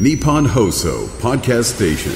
[0.00, 2.12] Nippon Hoso Podcast Station.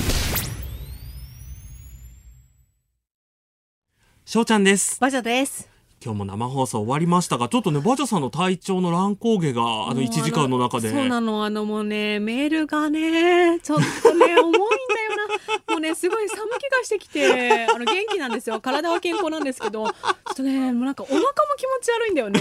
[4.25, 4.99] しょうちゃんです。
[4.99, 5.69] バジャです。
[6.03, 10.91] 今日も生放送終わりましたが、ちょっとね、バジャさんの体調の乱高下が、あの1時間の中で。
[10.91, 14.59] そうなの、あのもうね、メールがね、ちょっとね、重いんだよな。
[14.59, 14.71] もう
[15.89, 18.61] ね、すごい寒気がしてきて、 あの元気なんですよ。
[18.61, 21.27] 体は健康なんですけど、ちょっとね、もうなんかお腹も
[21.59, 22.41] 気持ち悪いんだよね。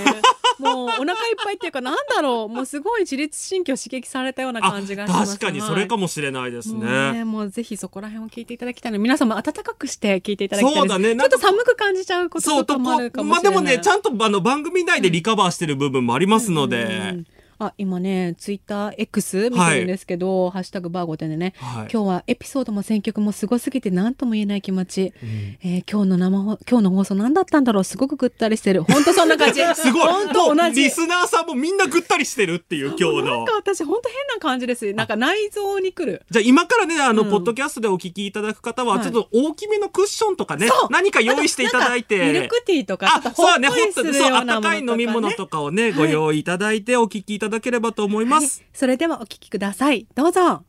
[0.59, 5.33] もうお腹いっぱいっていうか、なんだろう、もうすごい自律神経を刺激されたようなあ感じがします。
[5.33, 7.13] 確かにそれかももしれないですもうね。
[7.13, 10.73] ね、もうぜひそこら辺を聞いていただきたいので皆さんも温かくして聞いていただきたい。
[10.75, 13.59] そうだねちょっと寒く感じちゃうこととかもあるかもまあしれない。
[13.59, 16.83] でもね、ちゃんとあの番組内でリカバーしてる部分もありますので。
[16.83, 17.25] うん
[17.59, 21.87] あ今ねツイッター X 見てるんですけど「ハッシュタグバーゴテン」でね、はい。
[21.91, 28.83] 今日はエピソードも選曲もすごすぎて何とも言えない気持ち、えー今日の生放今日の放送何だったんだろうすごくぐったりしてる。
[28.89, 29.61] 本当そんな感じ。
[29.75, 30.07] すごい。
[30.07, 30.81] 本当も同じ。
[30.81, 33.23] うリスナーさんもみんなぐったりしてるっていう今日の。
[33.23, 33.53] なんか。
[33.55, 34.93] 私本当変な感じです。
[34.93, 36.23] なんか内臓に来る。
[36.29, 37.29] じゃあ今からね、あの、うん。
[37.29, 39.03] ポッドキャストでお聞きいただく方は、はい。
[39.03, 42.17] ちょっと大きめのクッションとかね何か用意していただいて。
[42.17, 48.59] ミルクティーとかあ、そうだね、ホットそう、温かいね、飲み物とかをね、ご用意いただいてお聞きいただければと思います。
[48.59, 50.63] はいそれではお聞きくださいどうぞ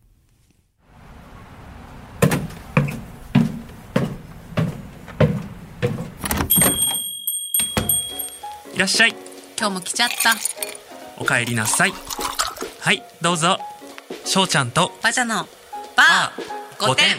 [8.74, 9.16] いらっしゃい。
[9.58, 10.34] 今日も来ちゃった
[11.18, 11.94] お帰りなさい。
[12.80, 13.58] はい、どうぞ。
[14.26, 15.46] しょうちゃんとバジャの
[15.96, 16.32] バあ
[16.78, 17.16] 5点。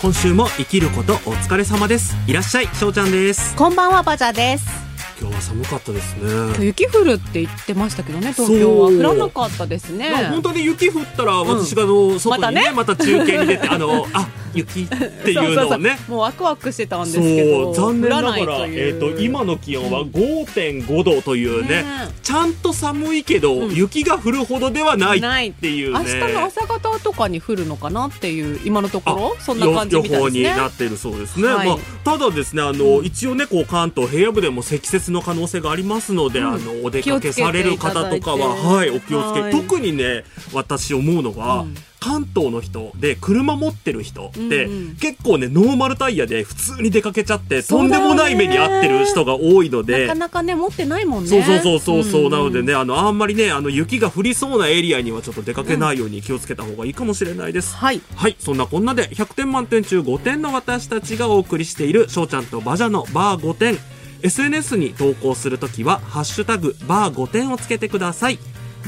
[0.00, 2.16] 今週も生きることお疲れ様です。
[2.26, 3.54] いらっしゃい、しょうちゃんです。
[3.56, 4.85] こんばんはバジャです
[5.18, 6.16] 今日は寒かったです
[6.58, 6.64] ね。
[6.66, 8.88] 雪降るって言ってましたけどね東京は。
[8.88, 10.10] 降らなかったですね。
[10.10, 15.98] まあ本当に雪降ったら私があの外にねまた中継に出てあのあ雪っていうのをね。
[16.08, 21.84] もうワクワクしてたんですそけどう残念ながらえっと今の気温は5.5度というねね
[22.22, 23.74] ちゃんと寒いけどうん。
[23.74, 25.98] 雪が降るほどではないないっていうね。
[25.98, 31.68] 明日の朝方とかに降るのかなっていう今のところあそんな感じみたい予報にですねなっているそうですね、はい。
[31.68, 36.46] まあ、ただですねあの、一応ねこう関東平野部でも積雪の可能性がありますので、うん。
[36.46, 39.52] あのお出かけされる方とかははいお気をつけ、はい。
[39.52, 41.74] 特にね私思うのが、うん。
[41.98, 44.96] 関東の人で車持ってる人って、うんうん。
[44.96, 50.06] 結構ねノーマルタイヤで普通に出かけちゃってとんでもない目に遭ってる人が多いので。
[50.06, 51.28] なかなかね持ってないもんね。
[51.28, 58.00] そうそうそうそうなのでねあのあんまりねあの雪が降りそうなエリアにはちょっと出かけないように気をつけた方がいいかもしれないです、はい。
[58.14, 63.78] はい、そんなこんなで100点満点中5点の私たちがお送りしているしょうちゃんとバジャのバー5点
[64.26, 68.38] SNS に投稿するときは「ハッシュタグバー5点」をつけてください。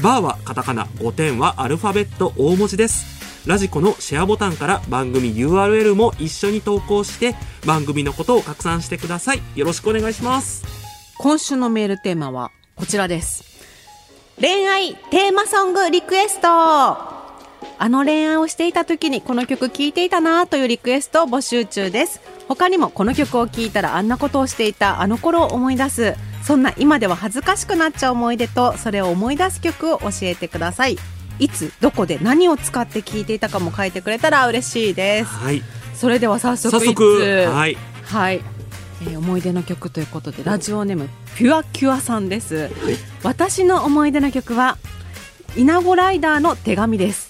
[0.01, 3.05] バーはカタカナ5点はアルファベット大文字です。
[3.45, 7.35] ラジコのシェアボタンから番組 URL も一緒に投稿して
[7.65, 9.41] 番組のことを拡散してください。
[9.55, 10.65] よろしくお願いします。
[11.17, 13.43] 今週のメールテーマはこちらです。
[14.41, 17.18] 恋愛テーマソングリクエスト。
[17.77, 22.21] あの恋愛をしていた時にこの曲聴いていたなというリクエストを募集中です。
[22.47, 26.15] 他にもこの曲を聴いたらあんなことをしていたあの頃を思い出す。
[26.43, 30.97] そんな今では恥ずかしくなっちゃう思い出とそれを思い出す曲を教えてください。
[31.39, 35.25] いつどこで何を使って聴いていたかも書いてくれたら嬉しいです。
[35.25, 35.61] はい。
[35.95, 37.47] それでは早速早速。
[37.53, 37.77] はい。
[38.03, 38.41] はい、
[39.03, 42.69] えー思い出の曲ということでラジオネームピュアキュアさんです、
[43.23, 44.77] 私の思い出の曲は
[45.55, 47.29] イナゴライダーの手紙です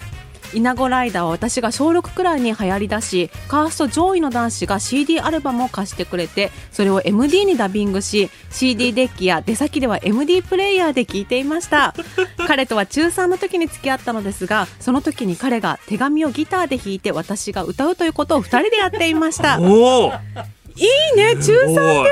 [0.53, 11.93] イナゴライダーは私が小6くらいに流行りだしカースト上位の男子が CD アルバムを貸してくれてそれを MD にダビングし CD デッキや出先では MD プレイヤーで聴いていました。
[12.47, 19.59] 彼とは中3の時に付き合ったのですがその時に彼が手紙をギターで弾いて私が歌うということを2人でやっていました。
[19.59, 20.11] おお。
[20.75, 21.35] いいね。
[21.35, 22.03] 中3でそんな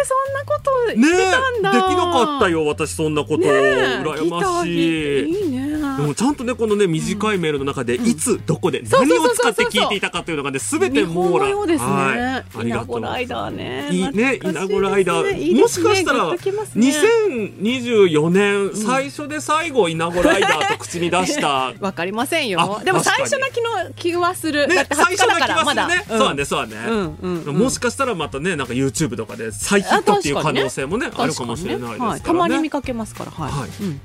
[0.46, 2.66] ことねしてたんだ、できなかったよ。
[2.66, 4.02] 私そんなこと、ねえ。
[4.04, 5.30] 羨ましい。
[5.30, 5.67] いいね
[5.98, 14.36] でもちゃんとねこのね短いメールの中で、いつどこで何を使って聞いていたかというのがねすべて網羅ですね、はい、ありがとうゴライダーねいいね。
[14.36, 15.60] イナゴライダー、ね。
[15.60, 16.32] もしかしたらね。
[16.32, 21.74] 2024年、最初で最後イナゴライダーと口に出した。
[21.80, 22.80] わかりませんよ。
[22.80, 27.58] あでも最初な気の気はする、だねって最20日だ初な気がからますだ、るね、そうだねそうだね、うんうんうん。
[27.58, 31.10] もしかしたらまたねなんか YouTube とかで再ヒットっていう可能性もね。
[31.16, 32.10] あるかもしれないですからね。
[32.12, 33.70] はい、たまに見かけますからはい、はい。
[33.82, 34.02] うん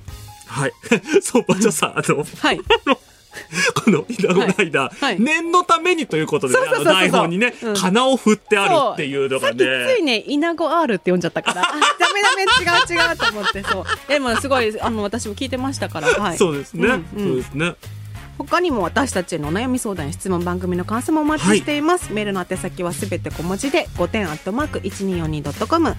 [0.53, 0.73] はい。
[1.23, 2.61] そうバチャさんあのはい。
[3.75, 5.13] このイナゴライダー、はい。
[5.15, 5.21] はい。
[5.21, 7.75] 念のためにということで、ね、台本にね、うん。
[7.75, 10.19] 金を振ってあるっていうのがさっきついね。
[10.19, 11.63] ねイナゴ R って読んじゃったから。
[11.63, 11.65] あ
[11.99, 13.85] ダメダメ違う違うと思ってそう。
[14.09, 16.09] でもすごいあの私も聞いてましたから。
[16.09, 16.37] はい。
[16.37, 17.29] そうですね、うんうん。
[17.29, 17.75] そうですね。
[18.39, 25.95] 他にも私たちへのお悩み相談や質問番組の感想もお待ちしています、メールの宛先はすべて小文字で5点アットマーク 1242.com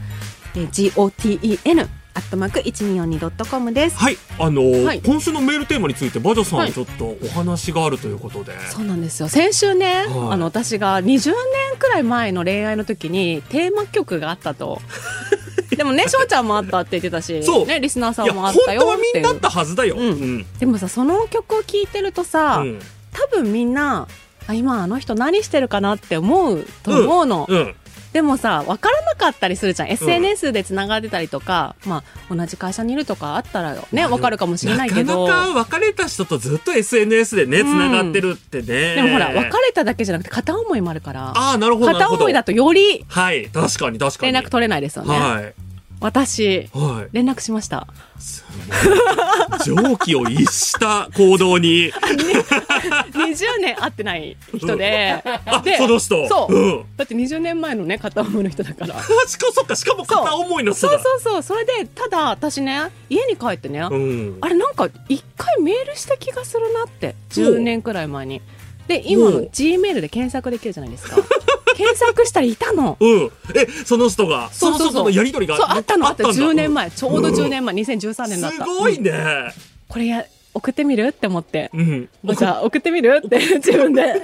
[0.56, 3.98] えー GOTEN アットマーク 1242.com です。
[3.98, 8.54] はい、あのーはい今週のメールテーマについてバジャさん、はいちょっとお話があるということで。
[8.70, 9.30] そうなんですよ。
[9.30, 11.34] 先週ね、はいあの私が20年
[11.80, 14.82] くらい前の恋愛の時にテーマ曲があったと。
[15.76, 19.96] でもね、翔ちゃんもあったって言ってたし、ね、リスナーさんもあったよ本当はっていうみんなあったはずだよ。
[19.98, 22.80] うんうんでもさ、その曲を聴いてるとさ、うん
[23.14, 24.08] 多分みんな、
[24.48, 27.46] あ今あの人何してるかなって思うと思うの。
[27.50, 27.76] うん
[28.14, 29.90] でもさ、分からなかったりするじゃん。
[29.90, 35.28] SNS でつながってたりとか、まあ、同じ会社にいるとかあったらね、分かるかもしれないけど。
[35.28, 38.96] なかなか別れた人とずっと SNS でね、つながってるってね。
[38.96, 41.94] でもほら、別れただけじゃなくて片思いもあるから、ああ、なるほど。
[41.94, 44.32] 片思いだとよりはい、確かに確かに。
[44.32, 45.18] 連絡取れないですよね。
[45.18, 45.54] はい。
[46.00, 47.10] 私、はい。
[47.14, 47.88] 連絡しました。
[48.20, 48.46] す
[49.66, 49.88] ごい。
[49.90, 51.92] 蒸気を逸した行動に。
[53.14, 55.22] 20年会ってない人で。
[55.46, 56.28] あ、でその人。
[56.28, 56.86] そう、うん。
[56.98, 58.96] だって20年前のね、片思いの人だから。
[59.28, 61.04] しかそっか、しかも片思いの人そうだ。
[61.04, 61.44] そうそう。
[61.44, 64.38] それで、ただ私ね、家に帰ってね、うん。
[64.42, 68.42] あれなんか一回メールした気がするなって10年くらい前に
[68.88, 71.18] で今の G メールで検索できるじゃないですか
[71.76, 73.32] 検索したらいたのうん。
[73.56, 79.12] え、その人が、その人とのやりとりがそうあったのあったんだ10年前ちょうどうん10年前、2013年だったすごいうんね。
[79.88, 81.08] これや送ってみる？
[81.08, 82.10] って思って、うん。
[82.36, 83.22] じゃあ送ってみる？
[83.26, 84.22] って自分で。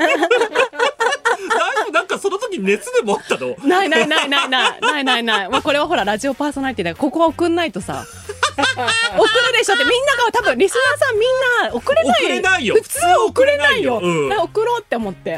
[1.94, 3.56] なんかその時熱でもあったの？
[3.68, 5.24] ないないないないないないない。
[5.24, 8.06] ない、まあ、これはほらラジオパーソナリティだからここは送んないとさ。
[8.60, 9.76] 送るでしょ？
[9.76, 11.30] ってみんなが多分リスナーさんみん
[11.72, 12.24] な送れない。
[12.24, 12.76] 送れないよ。
[12.76, 14.34] 普通送れないよ、普通送れないよ。
[14.34, 14.40] うん。
[14.40, 15.38] 送ろうって思って。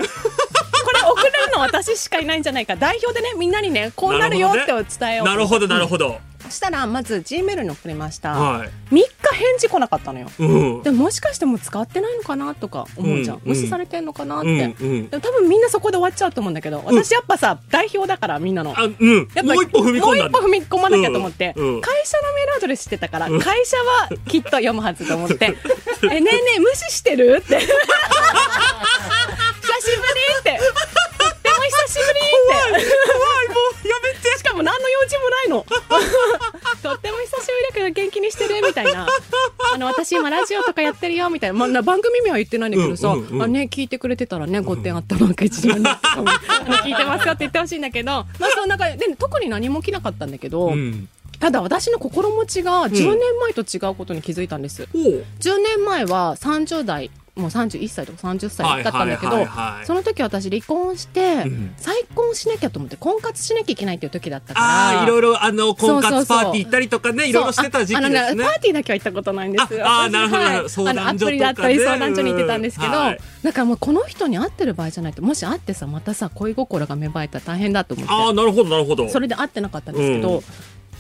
[0.83, 2.75] これ送れるの私しかいないんじゃないか。
[2.75, 4.65] 代表でねみんなにねこうなるよって
[4.99, 8.69] 伝えようなるほどなるほど、そしたらまず G メールに送りました、はい。
[8.91, 10.27] 3日返事来なかったのよ。
[10.39, 10.45] う
[10.79, 10.83] ん。
[10.83, 15.09] でももしかしてもう使ってないのかなとか思うじゃん、うん無視されてんのかなって、うんうん。
[15.09, 18.73] でも多分みんなそこで終わっちゃうと思うんだけど私やっぱさ、代表だからみんなの。
[18.77, 18.91] あうん。
[19.33, 20.39] やっぱもう一歩踏み込んだんだ。
[20.39, 21.81] もう一歩踏み込まなきゃと思って、うんうん。
[21.81, 25.55] 会社のメールアドレス知ってたから、会社はきっと読むはずと思って
[26.03, 27.77] 「えねえねえ無視してる?」って「久し
[29.97, 31.00] ぶり」って「とっても久
[31.91, 32.31] しぶり」って。
[32.41, 34.37] 怖いもうやめて。
[34.37, 35.65] しかも何の用事もないの。
[36.81, 39.07] とっても久しぶりだけど元気にしてるみたいな。
[39.73, 43.43] あの私今ラジオとかやってるよみたいな、まあな、番組名は言ってないんだけどさ、うんうんうん。
[43.43, 45.77] あね聞いてくれてたらね5点あったばっか一番
[46.83, 48.11] 聞いてますよって言ってほしいんだけど。
[48.11, 51.09] まあその中でで特に何も起きなかったんだけど、うん。
[51.39, 55.25] ただ私の心持ちが10年前と違うことに気づいたんです、おう。
[55.39, 57.09] 10年前は30代
[57.41, 59.85] もう31歳とか30歳だったんだけどはいはいはいはい。
[59.85, 61.73] その時私離婚して、ん。
[61.77, 65.03] 再婚しなきゃと思って婚活しなきゃいけないっていう時だったから。
[65.03, 68.43] いろいろあの婚活パーティー行ったりとかねいろいろしてた時期ですね。
[68.43, 69.87] パーティーだけは行ったことないんですよ。
[69.87, 70.69] ああなるほど私なるほど。
[70.69, 71.25] 相あのア談所とかね。
[71.25, 73.17] プリだったり相談所に行ってたんですけど、だか
[73.57, 78.13] らもうこの人に会ってる場合じゃないともし会ってさまたさ恋心が芽生えたら大変だと思って。
[78.13, 79.09] ああなるほどなるほど。
[79.09, 80.43] それで会ってなかったんですけど、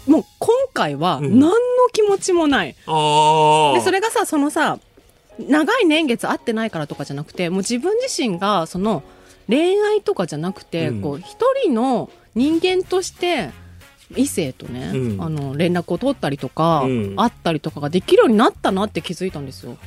[0.07, 1.39] もう今回はうん。
[1.39, 1.57] 何の
[1.91, 4.79] 気持ちもない、でそれがさそのさ
[5.39, 9.03] 長い年月会ってないからとかじゃなくてもう自分自身がその
[9.47, 11.01] 恋愛とかじゃなくて、うん。
[11.01, 13.49] こう一人の人間として
[14.15, 15.21] 異性とね、うん。
[15.21, 17.15] あの連絡を取ったりとか、うん。
[17.15, 19.77] 会ったりとかができるようになったなって気づいたんですよ。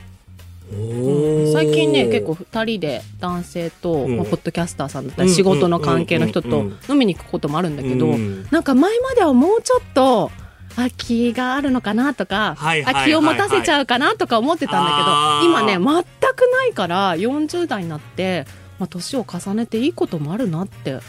[0.72, 1.52] おー。
[1.52, 4.16] 最近ね結構2人で男性と、うん。
[4.16, 6.54] まあ、ポッドキャスターさんだったり仕事の関係の人とうん。
[6.54, 6.66] うん。
[6.66, 6.92] うん。
[6.92, 8.46] 飲みに行くこともあるんだけど、うん。
[8.50, 10.30] なんか前まではもうちょっと
[10.76, 13.02] あ気があるのかなとか、はいはいはいはい。
[13.04, 15.82] あ気を持たせちゃうかなとか思ってたんだけど今ね全
[16.34, 18.46] くないから40代になって、
[18.78, 21.00] まあ、年を重ねていいこともあるなって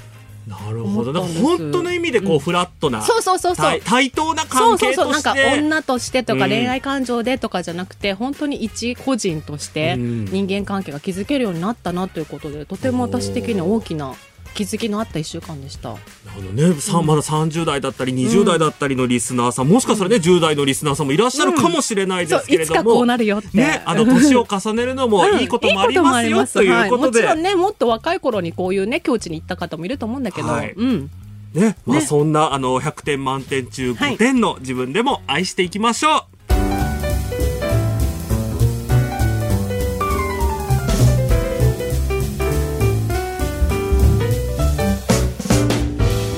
[0.48, 1.24] なるほど。
[1.24, 2.40] 本当の意味でこう、うん。
[2.40, 3.66] フラットなそうそうそうそう。
[3.66, 5.24] 対対等なそ関うそう係として。
[5.24, 6.50] そうなんか女としてとかうん。
[6.52, 10.26] 恋愛感情でとかじゃなくて、本当に一個人としてうん。
[10.26, 14.14] 人間関係が築けるようになったなということでとても私的に大きな
[14.56, 15.90] 気づきのあった1週間でした。
[15.90, 16.02] なる
[16.36, 23.50] ほどね、さまだ30代だったり20代だったりのリスナーさん、もしかしたらね10代のリスナーさんもいらっしゃるかもしれないですけれども、そういつかこうなるよって。
[23.56, 30.72] ね、あの年を重ねるのもいいこともありますよ、ということで、はいもちろんねもっと若い頃にこういうね境地に行った方もいると思うんだけど、はい。
[30.72, 31.12] うん。
[31.54, 31.76] ね。
[31.86, 32.06] まあ、ね。
[32.06, 36.35] そんなあの100点満点中5点の自分でも愛していきましょう、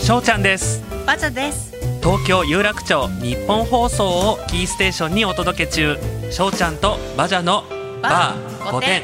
[0.08, 0.82] しょうちゃんです。
[1.06, 1.76] バチャです。
[2.02, 5.98] 東京有楽町日本放送をキーステーションにお届け中。
[6.32, 7.66] しょうちゃんとバジャの
[8.02, 9.04] バー5点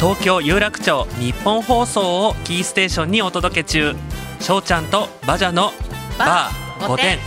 [0.00, 3.94] 東京有楽町日本放送をキーステーションにお届け中。
[4.40, 5.72] しょうちゃんとバジャの
[6.18, 7.18] バー5点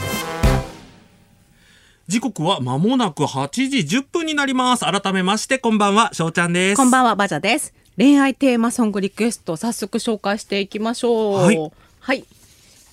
[2.08, 4.86] 時刻は間もなく8時10分になります。
[4.86, 6.10] 改めましてこんばんは。
[6.16, 6.78] しょうちゃんです。
[6.78, 11.34] こんばんはバジャです恋愛テーマソングリクエスト早速紹介していきましょう。
[11.36, 11.72] はい。
[12.02, 12.26] はい。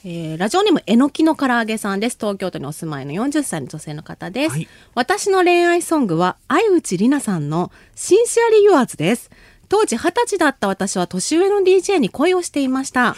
[0.04, 2.16] えーラジオネームえのきの唐揚げさんです。
[2.18, 4.68] 東京都にお住まいの40歳の女性の方です、はい。
[4.94, 9.30] 私の恋愛ソングは相内里奈さんの「シンシアリー・ユアーズ」です
[9.72, 13.16] 当時二十歳だった私は年上の DJ に恋をしていました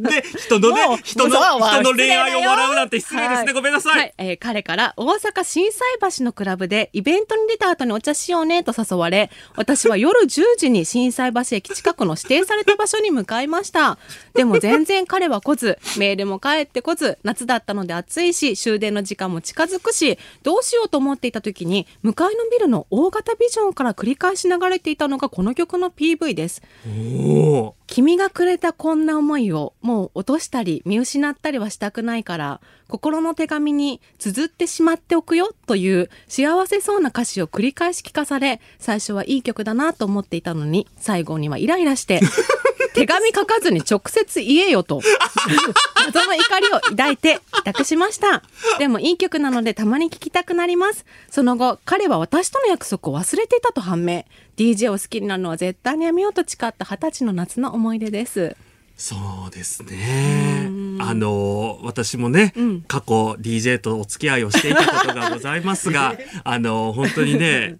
[0.00, 3.44] で、人のね人の、人の恋愛を笑うなんて失礼ですね。
[3.44, 3.90] はいごめんなさ。
[3.90, 5.80] はいい、えー彼から大阪心斎
[6.18, 13.98] 橋のクラブでイベントに出た後にお茶しようねと誘われ私は夜10時に心斎橋駅近くの指定された場所に向かいました
[14.34, 26.62] でも全然彼は来ずメールも返ってこず夏だったので暑いし終電の時間も近づくしどうしようと思っていた時に向かいのビルの大型ビジョンから繰り返し流れていたのがこの曲の PV です。
[27.86, 42.20] 君がくれたこんな思いをもう落としたり見失ったりはしたくないから心の手紙に綴ってしまっておくよという幸せそうな歌詞を繰り返し聞かされ最初はいい曲だなと思っていたのに最後にはイライラして
[42.96, 45.02] 手紙書かずに直接言えよと。
[46.06, 48.42] 謎の怒りを抱いて帰宅しました。
[48.78, 51.04] でもいい曲なのでたまに聴きたくなります。
[51.30, 54.24] その後彼は私との約束を忘れていたと判明。
[54.56, 58.56] DJ を好きになるのは絶対にやめようと誓った二十歳の夏の思い出です。
[58.96, 59.14] そ
[59.48, 60.70] うですね。
[61.00, 62.80] あの、私もね、ん。
[62.82, 67.76] 過去 DJ とお付き合いをしていたことがございますが、 あの、本当にね、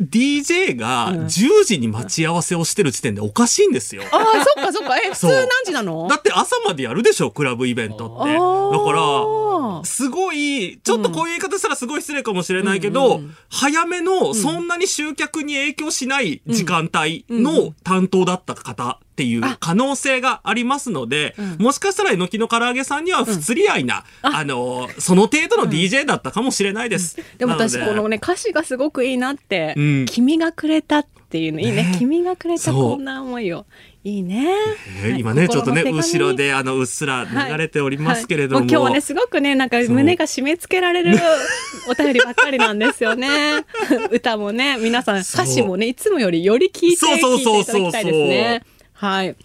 [0.00, 4.02] DJ が10時に待ち合わせをしてる時点でおかしいんですよ。
[4.10, 4.98] ああそっかそっか。
[4.98, 6.08] え普通何時なの？
[6.08, 8.32] だって朝までやるでしょ、クラブイベントって。
[8.32, 13.20] だから、すごい、ちょっとこういう言い方したらすごい失礼かもしれないけど、
[13.50, 24.44] 早めの、そんなに集客に影響しない時間帯の担当だった方っていう可能性がありますので、もしかしたらえのきの唐揚げさんには不釣り合いな、あ。
[24.44, 27.16] の、その程度の DJ だったかもしれないです。
[27.38, 30.06] でも私このね歌詞がすごくいいなって、うん。
[30.06, 31.84] 君がくれたっていうのいいね。
[31.84, 31.96] ね。
[31.96, 32.74] 君がくれたそう。
[32.74, 33.66] こんな思いを。
[34.06, 34.54] いいね、
[35.02, 38.60] えー今ね、ちょっとね、後ろであの、うっすら流れておりますけれども。
[38.60, 38.66] はい。
[38.66, 38.74] はい。
[38.74, 41.16] もう今日はねすごくねなんか胸が締め付けられる
[41.88, 43.64] お便りばっかりなんですよね。
[44.12, 45.44] 歌もね皆さんそう。
[45.44, 48.62] 歌詞もねいつもよりより聞いてそうそうそうそう聞いていただきたいですね
[49.04, 49.36] はい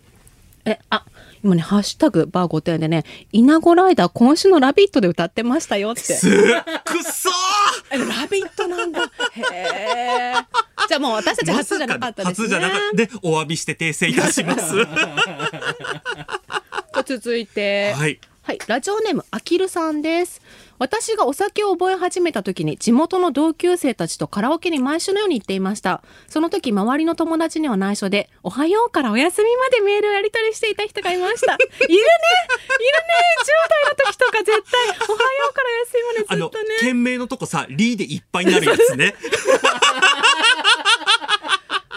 [0.63, 1.03] えあ
[1.43, 6.01] 今ね、ハッシュタグバー5点でね、イナゴライダー今週のラビットで歌ってましたよって。
[6.01, 7.33] すっくっそー
[7.91, 9.03] えラビットなんだ。
[9.03, 9.07] へ
[9.41, 10.33] え。
[10.89, 12.47] じゃあもう私たち初じゃなかったですね。
[12.47, 12.97] 初じゃなかった。
[12.97, 14.75] で、お詫びして訂正いたします。
[16.91, 18.19] と続いて、はい。
[18.43, 20.41] はい、ラジオネームあきるさんです。
[20.79, 26.01] 私がお酒を覚え始めた時に地元の同級生たちとカラオケに毎週のように行っていました。
[26.27, 31.53] その時周りの友達には内緒で、おはようからお休みまでメールをやり取りしていた人がいました。
[31.53, 32.03] いるねいるね
[33.43, 39.15] !10 代の時とか絶対、おはようからお休みまでずっとね。、件名のとこさ、リーでいっぱいになるやつね。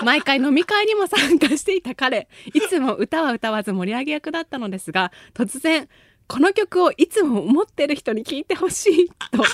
[0.02, 5.88] 毎回飲み会にも参加していた彼いつも歌は歌わず盛り上げ役だったのですが突然
[6.32, 9.44] この曲をいつも思ってる人に聴いてほしいと。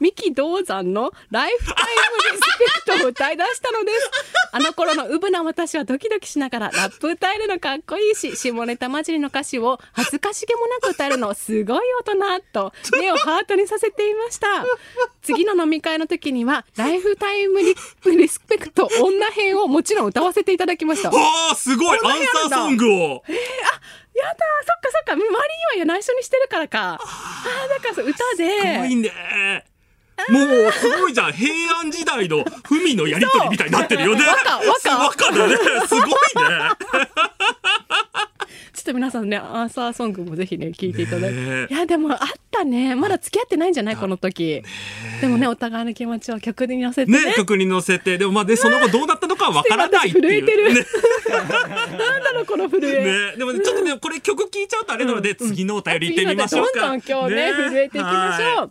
[0.00, 1.84] 三木道山の「ライフタイ
[2.30, 4.10] ムリスペクト」を歌い出したのです。
[4.52, 14.64] あの頃のウブな私はドキドキしながらラップ歌えるのかっこいいし下ネタ混じりの歌詞を恥ずかしげもなく歌えるのすごい大人と目をハートにさせていました。
[15.22, 21.10] 次の飲み会の時にはライフタイムリリスペクト女編をもちろん歌わせていただきました。
[21.10, 21.12] あ
[21.52, 21.98] あ、すごい。
[22.04, 23.22] アンサーソングを。
[24.16, 25.28] やだそっかそっか周り
[25.76, 28.38] には内緒にしてるからかあーだから歌す
[28.78, 29.64] ごいでね。
[30.30, 31.32] もう、すごいじゃん。
[31.32, 34.22] 平安時代の文のやりとりみたいになってるよね。
[34.26, 35.56] 和歌和歌和歌だね。
[35.86, 36.16] すごいね。
[38.86, 41.74] と皆さんねアンサーソングもぜひね聞いていただいて、ねえ。
[41.74, 42.18] いやでもあっ
[42.50, 42.94] たね。
[42.94, 44.62] まだ付き合ってないんじゃないこの時。
[45.20, 47.24] でもねお互いの気持ちを曲に乗せてね。
[47.26, 50.22] ね、曲に乗せて、でもまあ、で、その後どうなったのかはわからないっていう。
[50.22, 50.74] 震えてる。
[50.74, 50.86] ね。
[51.28, 51.42] な
[52.18, 56.80] んだろうこの震え、ね、でもねちょっとね、これ曲聴いちゃうとあれなので、次のお便り行ってみましょうか。
[56.80, 58.70] どんどん今日ね震えていきましょはう。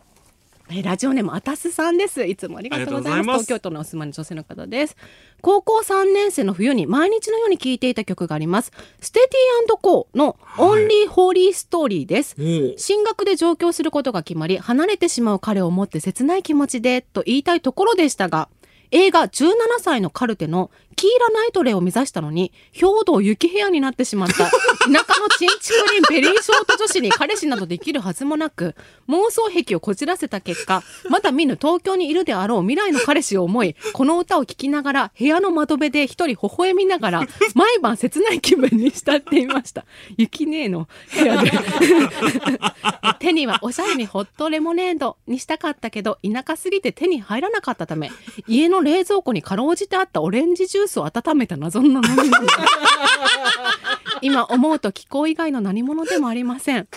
[0.72, 2.24] えラジオネームあたすさんです。
[2.26, 3.46] いつもありがとうございます。
[3.46, 4.98] 東京都のお住まいの女性の方です。
[5.42, 8.72] 高校3年生の冬に毎日のように聴いていた曲があります。
[9.00, 9.56] ステディ
[9.86, 12.36] コーのオンリーホーリーストーリーです。
[12.42, 18.50] もう進学で上京することが決まり離れてしまう彼を思って切ない気持ちでと言いたいところでしたが
[18.92, 24.46] 映画17歳のカルテのキーラ・ナイトレイを目指したのに兵道雪部屋になってしまった。
[24.46, 28.76] 田舎のチンチクリンベリーショート女子に彼氏などできるはずもなく
[29.10, 37.22] 妄想癖をこじらせた結果まだ見ぬ東京にいるであろう未来の彼氏を思いこの歌を聴きながら部屋の窓辺で一人微笑みながら
[37.56, 39.86] 毎晩切ない気分に浸っていました。
[40.18, 41.52] 雪姉の部屋で。
[43.20, 48.12] 手にはおしゃれにホットレモネードにしたかったけど田舎すぎて手に入らなかったため
[48.48, 52.48] 家のの冷蔵庫にかろうじてあったオレンジジュースを温めた謎の飲み物
[54.22, 56.88] 今思うと気候以外の何物でもありません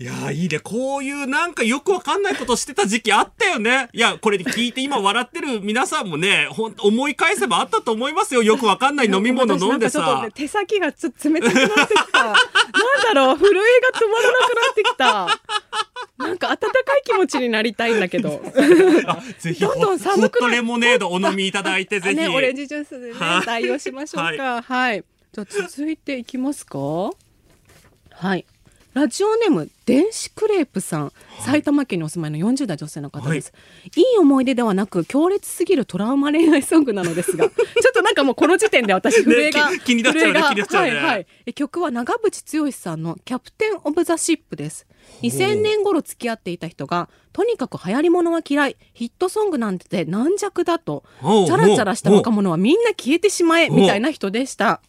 [0.00, 0.58] いやーいいね。
[0.58, 3.90] こういうなんかよくわかんないことしてた時期あったよね。
[3.92, 8.42] いや、これで聞いて今笑ってる皆さんもね、ほん思い返せばあったと思いますよ。
[8.42, 10.28] よくわかんない飲み物飲んでさ。
[10.34, 15.40] 手先がちょっと冷たくなってきたなんだろう震えが止まらなくなってきた
[16.16, 16.66] なんか温か
[16.96, 18.40] い気持ちになりたいんだけど。
[19.06, 22.16] あ ぜひどんどん寒くレモネードお飲みいただいて、ぜひ。
[22.16, 23.46] ね、オレンジジュースでねはい。
[23.46, 24.62] 代用しましょうか。
[24.62, 26.78] はい、じゃあ続いていきますか。
[26.78, 28.46] はい
[28.94, 33.52] ラジオネーム電子クレープさん、埼玉県にお住まいの40代女性の方です、
[33.96, 40.90] い、い思い出ではなく強烈すぎるトラウマ恋愛ソングなのですが ちょっとなんかもうこの時点で私震えが、ねき気になっちゃうね震えが気になっちゃうね。
[40.90, 41.26] はいはい。
[41.44, 44.86] え曲は長渕剛さんのキャプテンオブザシップです。
[45.22, 54.80] 2000年頃付き合っていた人がとにかく流行り物は嫌いヒットソングなんて軟弱だとチャラチャラした若者はみんな消えてしまえおみたいな人でした。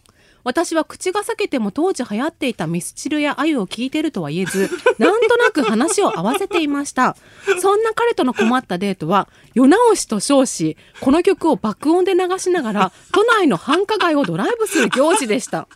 [0.46, 7.18] 私は口が裂けても当時流行っていたミスチルやアユを聞いてるとは言えず、 なんとなく話を合わせていました。
[7.60, 15.68] そんな彼との困ったデートは、夜直しと称し、この曲を爆音で流しながら、都内の繁華街をドライブする行事でした。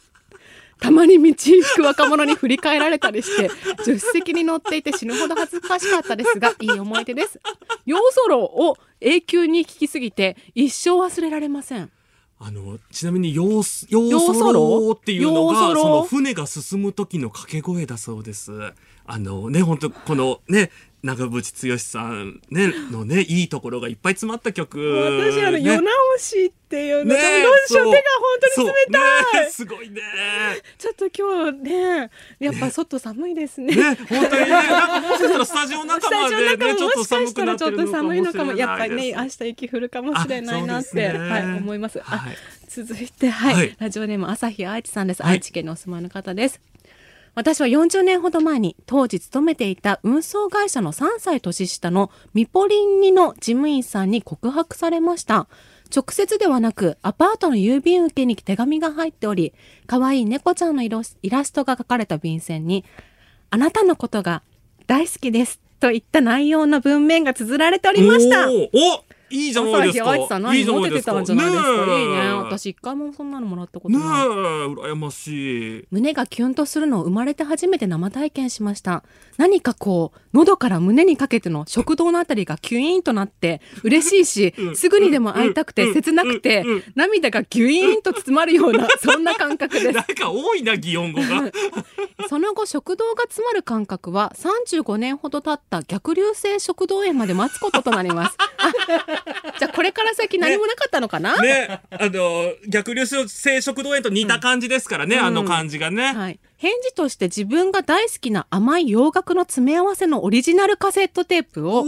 [0.79, 3.49] たまに道行く若者に振り返られたりして、
[3.83, 7.39] 助手席に乗っていて死ぬほど恥ずかしかったですが、いい思い出です。
[7.87, 11.89] ヨーソロを永久に聴きすぎて、一生忘れられません。
[12.41, 18.53] あの、ちなみに、ヨース、ヨヨーソロロっていうのが、その船が進む時の掛け声だそうです。
[19.05, 24.79] あのね、本当このね、長渕剛さんね、のね、いいところがいっぱい詰まった曲。
[24.79, 25.61] 私あの、ね。
[25.61, 30.01] 夜直しっていうの、ねどうしようそう手が本当に冷たい、ねすごいね。
[30.77, 33.75] ちょっと今日ねやっぱ外寒いですね。
[33.75, 38.51] ね、本当にね、なんかもしかしたらスタジオの中までね、ちょっと寒くなってるのちょっと寒いのかも。
[38.51, 42.35] しれやっぱりね明日雪降るかもしれないなって、はい思います、あはい。
[42.67, 43.75] 続いてはい、はい。
[43.79, 45.31] ラジオネーム朝日愛知さんです、はい。
[45.33, 46.59] 愛知県にお住まいの方です
[47.39, 55.47] 私は40年ほど前に当時勤めていた運送会社の3歳年下のミポリン2の事務員さんに告白されました。
[55.95, 59.53] 直接ではなくアパートの郵便受けに手紙が入っており、
[59.87, 62.83] 可愛い猫ちゃんのイラストが書かれた便箋に、
[63.51, 64.43] あなたのことが
[64.85, 68.49] 大好きですといった内容の文面が綴られておりました。
[68.49, 68.51] お
[69.29, 70.15] いいじゃないですか。
[70.15, 71.15] い何いじゃないですか。
[71.17, 71.35] いですか？
[71.35, 72.33] ねえいいね。
[72.33, 74.27] 私一回もそんなのもらったことねえ、ない。
[74.27, 75.85] 羨ましい。
[75.91, 79.03] 胸がキュンとするのを生まれて初めて生体験しました
[79.37, 86.63] 何かこう喉から胸にかけての食道のあたりがキュイーンとなって嬉しいし うんすぐにでも会いたくてうん切なくて
[86.95, 91.51] 涙がギュイーンと詰まるような そんな感覚ですなんか多いな、擬音語が。
[92.27, 98.71] その後食道が詰まる感覚は35年ほど経った逆流性食道炎まで待つこととなりますあ
[99.59, 106.13] じゃあこれから先何もなかったのかな、ね、あの、逆流性食道炎と似た感じですからね、うんあの感じがね。
[106.13, 111.85] はい、返事として自分が大好きな甘い洋楽の詰め合わせのオリジナルカセットテープを。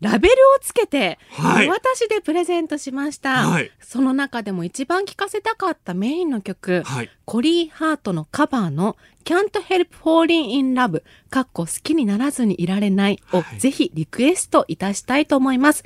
[0.00, 7.10] ラベルをつけて、はい私でプレゼントしました、はいその中でも一番聴かせたかったメインの曲、はい。
[7.24, 15.84] コリー・ハートのカバーの Can't Help Falling in Love かっこ好きにならずにいられないをはいぜひリクエストいたしたいと思います。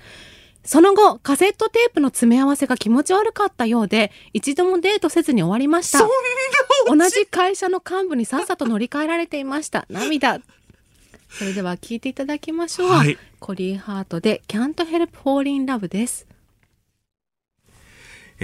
[0.64, 6.01] その後、カセットテープの詰め合わせが気持ち悪かったようで、一度もデートせずに終わりました。
[6.87, 9.87] 同じ会社の幹部にさっさと乗り換えられていました。
[9.90, 10.40] 涙。
[11.31, 12.90] それでは聞いていただきましょう。
[12.90, 16.27] はいコリーハートで Can't Help Fall in Love です。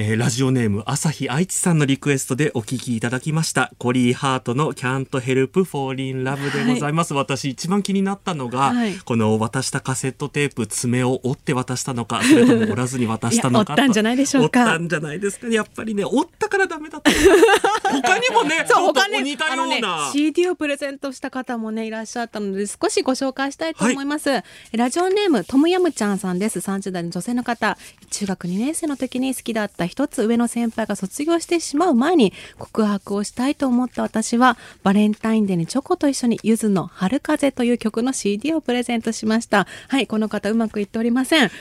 [0.00, 3.72] えーラジオネーム朝日愛知さんのリクエストでお聞きいただきました。
[3.78, 7.14] コリーハートの Can't Help Fall in Love でございます。
[7.14, 13.72] 私一番気になったのが、はいこの渡したカセットテープ爪を折って渡したのか、それとも折らずに渡したのか。
[13.72, 15.56] 折ったんじゃないでしょうか折ったんじゃないですかね。
[15.56, 17.10] やっぱりね、折ったからダメだった。
[17.90, 20.10] 他にもね、ちょっと似たようねな。
[20.12, 24.30] CD をプレゼントした方もねいらっしゃったので少しご紹介したいと思います、
[24.72, 27.76] ラジオネームトムヤムちゃんさんです30代の女性の方
[28.10, 39.66] 中学2年生の時に好きだった一つ上の先輩が卒業してしまう前に告白をしたいと思った私はバレンタインデーにチョコと一緒にゆずの春風という曲の CD をプレゼントしました。
[39.88, 41.50] はいこの方うまくいっておりません。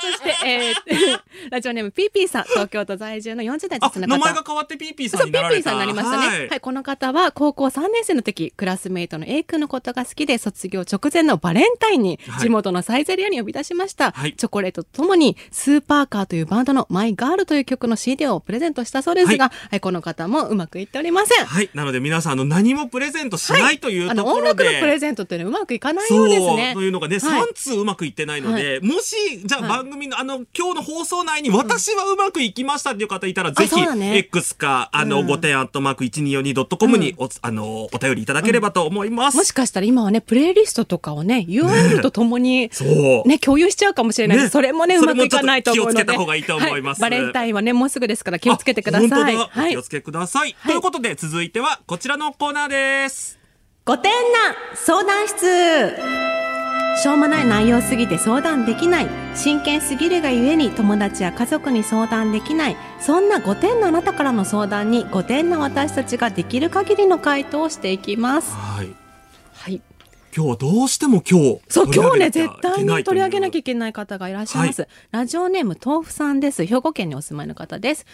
[0.00, 4.18] そして、えー ラジオネームピーピーさん、東京都在住の40代女あ性の方。
[4.18, 6.26] 名前が変わってピーピーさそう、んになられたピーピーさんになりましたね。
[6.26, 14.12] ははいい、この方は高校3年生の時、クラスメイトの A 君のことが好きで、卒業直前のバレンタインにはい地元のサイゼリアに呼び出しました。
[14.12, 21.44] はいチョコレートとともに、スーパーカーというバンドのマイガールという曲の CD をプレゼントしたそうですが、はい、この方もうまくいっておりません。
[21.44, 21.70] はい。
[21.74, 24.40] なので皆さん、あの、何もプレゼントしないというところで。
[24.40, 26.72] 音楽のプレゼントっていうのはうまくいかないようですね。
[26.74, 33.74] そうというのがね、はい3通うまくいってないので、もし、じゃあはい番組の、あの、今日の放送内に私はうまくいきましたっていう方いたら、ぜひ、
[34.18, 39.36] X か、あの、うん5点アットマーク 1242.com にお、あの、お便りいただければと思います。
[39.36, 43.28] もしかしたら今はね、プレイリストとかをね、URL とともに、 そう。
[43.28, 49.36] ね、共有しちゃうかもしれないそれもね、うまくいかないと気をつけた方がいいと思いますはバレンタインはね、もうすぐですから気をつけてください。
[49.36, 49.82] はいお気を。
[49.82, 50.54] つけください。
[50.66, 53.38] ということで、続いてはこちらのコーナーです。
[53.84, 54.18] ごてんな
[54.74, 56.33] 相談室
[56.96, 59.08] しょうもない内容すぎて相談できない。
[59.34, 62.76] 真剣すぎるがゆえに友達や家族に相談できない。
[63.00, 68.52] そんな5点のあなたからの相談に5点の私たちができる限りの回答をしていきます。
[68.54, 68.94] はい。
[69.52, 69.82] はい。
[70.36, 71.60] 今日はどうしても今日。
[71.68, 76.64] そう今日ね絶対に取り上げなきゃいいけない方がいらっしゃいます、ラジオネーム豆腐さんです。
[76.64, 78.06] 兵庫県にお住まいの方です。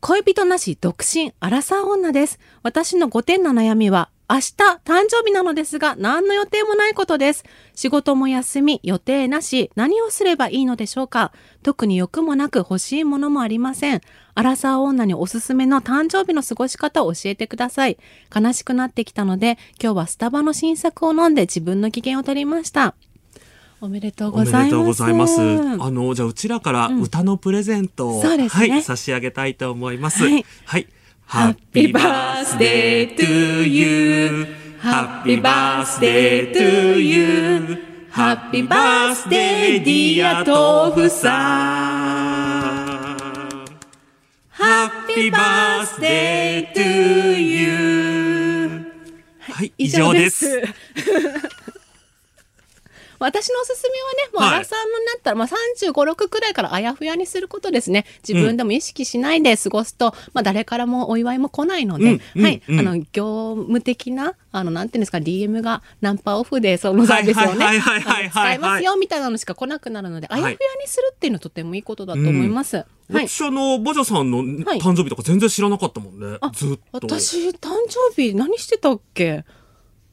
[0.00, 2.38] 恋人なし独身アラサー女です。
[2.62, 4.52] 私の5点の悩みは明日
[4.84, 7.44] 誕生日なのですが何の予定もないことです。
[7.74, 9.70] 仕事も休み予定なし。
[9.76, 11.32] 何をすればいいのでしょうか。
[11.62, 14.00] 特に欲もなく欲しいものもありません。
[14.34, 17.98] アラサー女におすすめの誕生日の過ごし方を教えてください。
[18.34, 22.94] 悲しくなってきたので今日はスタバの新作を飲んで自分の機嫌を取りました。
[23.82, 24.70] おめでとうおござい
[25.12, 25.40] ます。
[25.40, 28.70] あの、じゃあ、うちらから歌のプレゼントを、そうですね。
[28.70, 30.22] はい、差し上げたいと思います。
[30.22, 30.46] はい。
[30.64, 30.86] はい。
[31.32, 34.46] Happy birthday to you.
[34.80, 37.78] Happy birthday to you.
[38.10, 42.36] Happy birthday dear 豆腐さ
[42.84, 43.64] ん。
[44.52, 46.82] Happy birthday to
[47.40, 48.92] you.
[49.40, 50.44] はい、以上です。。
[53.24, 58.04] 私のおすすめはね、もうはいアラサーになったら、まあ35、6くらいからあやふやにすることですね。
[58.26, 72.76] 自分でも意識しないで過ごすと、まあ誰からもお祝いも来ないので、うんはい、うんあの、業務的な、あの、なんていうんですか、DM がナンパオフで、そのサービスをね、はいはいはいはいはいあの使いますよ、みたいなのしか来なくなるので、あはいやふやにするっていうのはとてもいいことだと思います。
[72.76, 73.28] はい。
[73.28, 74.42] 私、あの、バジャさんのは
[74.74, 76.38] い誕生日とか全然知らなかったもんね。
[76.40, 77.06] あずっと。
[77.08, 79.44] 私、誕生日何してたっけ？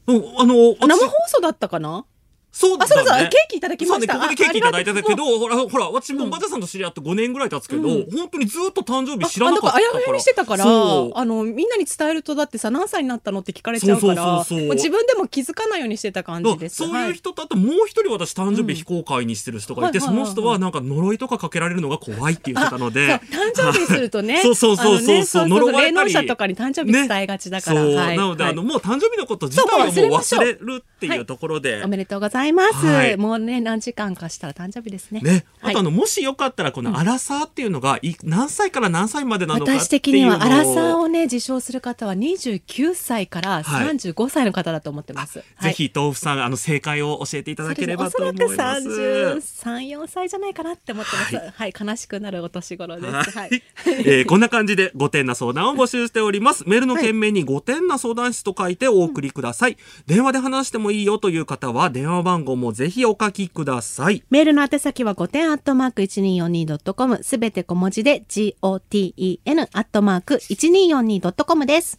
[0.06, 2.04] うんあの、生私放送だったかな？
[2.52, 3.28] そうだあ、そうだ、ね。
[3.28, 4.12] ケーキいただきました。
[4.14, 8.10] そうね、ここでケーキいただいたけど、ほら、ほら、私もバジャさんと知り合って5年ぐらい経つけど、うん。
[8.10, 9.86] 本当にずっと誕生日あ知らなかったから。
[9.86, 11.18] ああやふやにしてたからそう。
[11.18, 16.76] あのみんなに伝えるとだってさ何歳になったのって聞かれちゃうからそうそうそう自分でも気づかないようにしてた感じです。
[16.76, 16.92] そう。
[16.92, 17.08] はい。
[17.08, 20.04] いう人と、あともう一人私誕生日非公開にしてる人がいて、うん。
[20.04, 23.08] その人はなんか呪いとかかけられるのが怖いって言ってたので。
[23.08, 25.16] そう誕生日するとね そうそうそうそうそう。
[25.16, 26.12] そうそう呪われたり。
[26.12, 28.52] 霊能者とかに誕生日伝えがちだから、なので、はい。
[28.52, 31.82] あの、もう誕生日のこと自体はもう忘れるっていうところで。
[31.84, 35.30] おめでとうございます、はいもうね何時間かしたら誕生日ですねね。
[35.30, 48.44] はいあとあの、もしよかったら、このアラサーっていうのが、い何歳から何歳までなのかっていうのを私的にはアラサーをね自称する方は29歳から35歳の方だと思ってます、はいぜひ、豆腐さん、あの、正解を教えていただければと思います。
[48.44, 51.52] おそらく33、4歳じゃないかなって思ってます。
[51.54, 53.12] はい、悲しくなるお年頃です。
[53.12, 53.62] ははいい。
[53.86, 56.64] えーこんな感じで5点な相談を募集しております。
[56.66, 59.76] メールの件名に5点な相談室と書いてお送りください。
[60.06, 64.22] 電話で話してもいいよという方は、電話番号もぜひお書きください。
[64.30, 71.98] メールの宛先は5点アットマーク 1242.com すべて小文字で GOTEN アットマーク 1242.com です。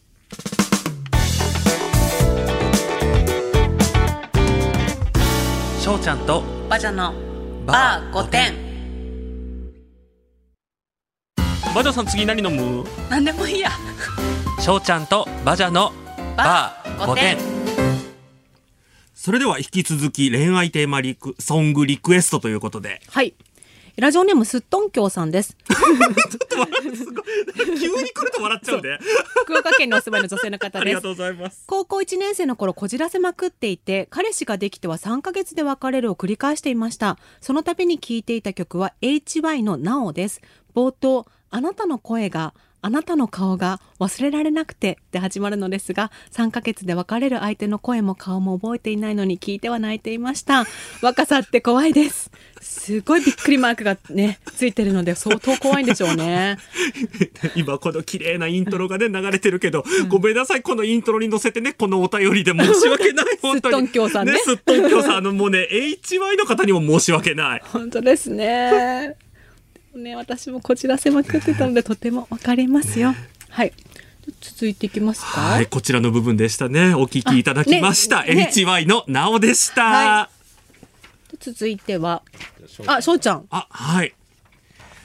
[5.79, 7.13] しょうちゃんとバジャの
[7.65, 8.53] バー5点。
[11.75, 12.85] バジャさん次何飲む？
[13.09, 13.71] なんでもいいや。
[14.61, 15.91] しょうちゃんとバジャの
[16.37, 17.60] バー5点。
[19.21, 23.03] それでは引き続き恋愛テーマリクソングリクエストということで。
[23.07, 23.35] はい。
[23.95, 25.55] ラジオネームすっとんきょうさんです。
[27.55, 28.97] 急に来ると笑っちゃうんで。
[29.43, 31.09] 福岡県にお住まいの女性の方ですありがと。
[31.09, 31.65] うございます。
[31.67, 40.41] 高校1年生の頃こじらせまくっていて彼氏ができては3ヶ月で別れるを繰り返していましたその度に聴いていた曲は HY の「なお」です
[40.73, 50.65] 冒頭「あなたの声があなたの顔が忘れられなくて」で始まるのですが3ヶ月で別れる相手の声も顔も覚えていないのに聞いては泣いていました。
[51.01, 52.31] 若さって怖いです。
[52.61, 56.57] すごいびっくりマークがねついてるので相当怖いんでしょうね。
[57.55, 63.25] 今この綺麗なイントロがね流れてるけど、ごめんなさいこのイントロに乗せてねこのお便りで申し訳ない。
[63.41, 63.75] 本当に。
[63.75, 64.37] すっとんきょうさんね。
[64.43, 65.15] すっとんきょうさん。
[65.17, 67.61] あのもうね HY の方にも申し訳ない。
[67.65, 69.15] 本当ですね
[69.95, 73.13] ね、私もこじらせまくってたので、とてもわかりますよ。
[73.49, 73.73] はい。
[74.39, 75.27] 続いていきますか？
[75.41, 76.93] はい、こちらの部分でしたね。
[76.93, 78.21] お聞きいただきました。
[78.21, 79.83] あねね HY のなおでした。
[79.83, 80.29] は
[81.39, 82.21] 続いては、
[82.85, 83.45] あ、しょうちゃん。
[83.49, 84.13] あ、はい。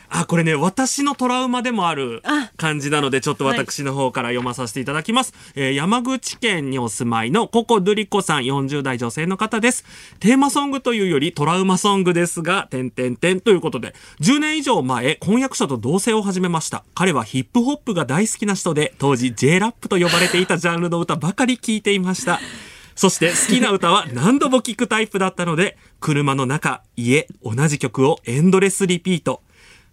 [0.09, 5.35] あ、これね、私のトラウマでもあるあ感じなので、ちょっと私の方から読まさせていただきます。
[5.55, 9.85] えー山口県にお住まいのココドゥリコさん、40代女性の方です。
[10.21, 16.85] テーマソングというよりトラウマソングですが、てんてんてんということで、10年以上前、婚約者と同棲を始めました。
[16.95, 22.41] 彼はヒップホップが大好きな人で、当時 J ラップと呼ばれていたジャンルの歌ばかり聴いていました。
[22.97, 29.43] そして好きな歌は何度も聴くタイプだったので、車の中、家、同じ曲をエンドレスリピート。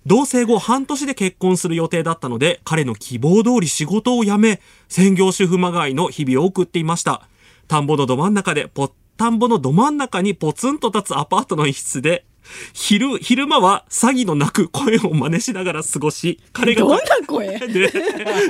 [0.06, 7.28] 同棲後半年で結婚する予定だったので、彼の希望通り仕事を辞め、専業主婦まがいの日々を送っていました。
[7.68, 12.26] 田んぼのど真ん中でぽ、田んぼのど真ん中にポツンと立つアパートの一室で、
[12.74, 17.48] 昼、昼間は詐欺の鳴く声を真似しながら過ごし、彼が、どんな声？
[17.60, 17.92] ね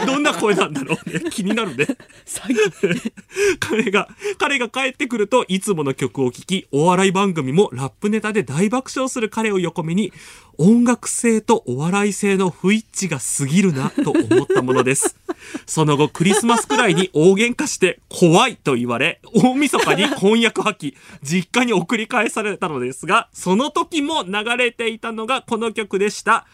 [0.05, 1.29] どんな声なんだろうね。
[1.29, 1.85] 気になるね。
[2.25, 3.11] 詐欺。
[3.59, 10.11] 彼が、彼が帰ってくるといつもの曲を聴き、お笑い番組もラップネタで大爆笑する彼を横目に、
[10.57, 15.15] 音楽性とお笑い性の不一致が過ぎるなと思ったものです。
[15.65, 26.45] その後クリスマスくらいに大喧嘩して怖いと言われ、大晦日に婚約破棄、実家に送り返されたのですが、その時も流れていたのがこの曲でした。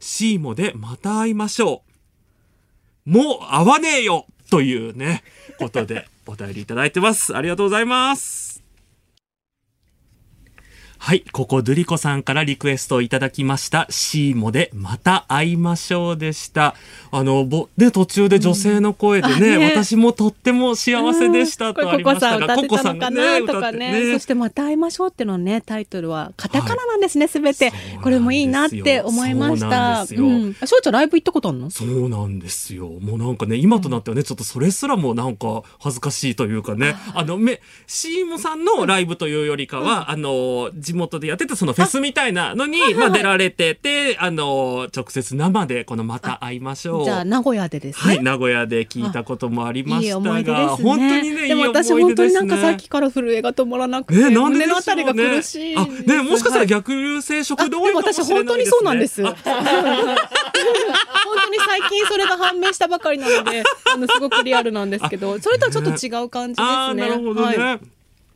[0.00, 1.82] シーモでまた会いましょ
[3.06, 3.10] う。
[3.10, 5.22] もう会わねえよというね、
[5.58, 7.36] ことでお便りいただいてます。
[7.36, 8.43] ありがとうございます。
[11.04, 13.86] はい、ここドゥリコさんからリクエストをいただきました。
[13.90, 16.74] シーモでまた会いましょうでした。
[17.10, 23.40] あの、ぼ、で、途中で女性の声でね、うんあね私もとっても幸せでしたとありましたが、さん歌ってたのかな？
[23.40, 24.14] とかね。
[24.14, 27.70] そしてまた会いましょうってのね、タイトルはカタカナなんですね、すべて。
[28.02, 30.04] これもいいなって思いましそうなた。
[30.04, 30.56] んですようん。
[30.58, 31.68] あしょうちゃんライブ行ったことあるの？
[31.68, 32.88] そうなんですよ。
[32.88, 47.04] もうなんかね、今となってはね、ちょっとそれすらもなんか恥ずかしいというかね、あの、め、シーモさんのライブというよりかは、あの、地元でやってたそのフェスみたいなのに、まあ出られてて、あの、直接生でこのまた会いましょう。
[47.04, 48.14] じゃあ名古屋でですね。
[48.14, 50.66] はい、名古屋で聞いたこともありまいいした思い出ですね。
[50.66, 51.62] が、本当にね、いいでも。
[51.62, 56.02] 私本当になんかさっきから震えが止まらなくて、ね、なんでね胸のあたりが苦しいんあ、です。
[56.04, 59.26] ね、もしかしたらはい逆流性食道あでも私本当にそうなんです。
[59.26, 59.44] あ 本
[61.44, 67.08] 当に最近それが判明したばかりなので、あのすごくリアルなんですけど、それとはちょっと違う感じですね。
[67.08, 67.56] なるほどね。
[67.56, 67.80] はい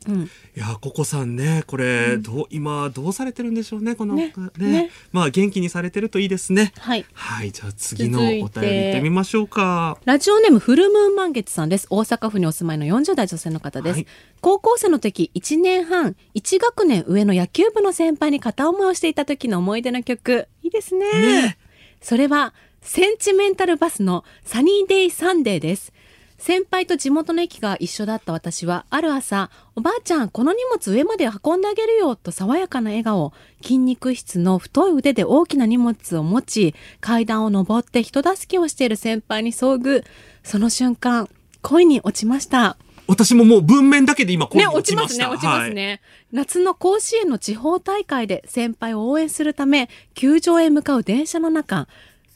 [0.07, 6.73] うんいや、ココさんね、これ、どう、今、どうされてるんでしょうね、この、ねねねまあ、元気にされてるといいですね。
[6.79, 7.05] はい。
[7.13, 9.97] はい、じゃあ次のお便りて行ってみましょうか。
[10.03, 11.87] ラジオネームフルムーン満月さんです。
[11.89, 13.95] 大阪府にお住まいの40代女性の方です。
[13.95, 14.07] はい
[14.41, 20.47] 高校生の時、1年半、1学年上の野球部の先輩に片思いをしていた時の思い出の曲。
[20.63, 21.11] いいですね。
[21.11, 21.57] ね
[22.01, 25.91] それは、センチメンタルバスのサニーデイサンデーです。
[26.39, 40.05] 先輩と地元の駅が一緒だった私は、ある朝、おばあちゃん、この荷物上まで運んであげるよ、と爽やかな笑顔、筋肉質の太い腕で大きな荷物を持ち、階段を登って人助けをしている先輩に遭遇。
[40.41, 41.27] その瞬間、
[41.61, 42.77] 恋に落ちました。
[43.05, 45.31] 私ももう文面だけで今、恋ね、に落ちまね、落ちますした。
[45.31, 45.99] 落ちますね。
[46.31, 51.89] 夏の甲子園の地方大会で先輩を応援するため、球場へ向かう電車の中、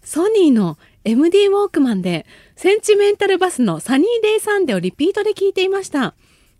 [0.03, 6.13] ソニーの MD ウォークマンで、センチメンタルバスの Sunny Day Sunday をリピートで聞いていました。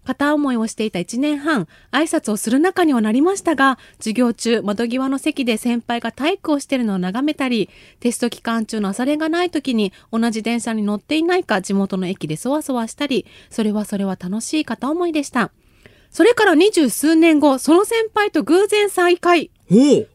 [0.04, 7.70] 片思いをしていた1年半、挨拶をする仲にはなりましたが、授業中、窓際の席で先輩が体育をしているのを眺めたり、
[8.02, 15.52] テスト期間中の朝練がない時に同じ電車に乗っていないか地元の駅でそわそわしたり、それはそれは楽しい片思いでした。
[16.14, 19.50] それから二十数年後、その先輩と偶然再会。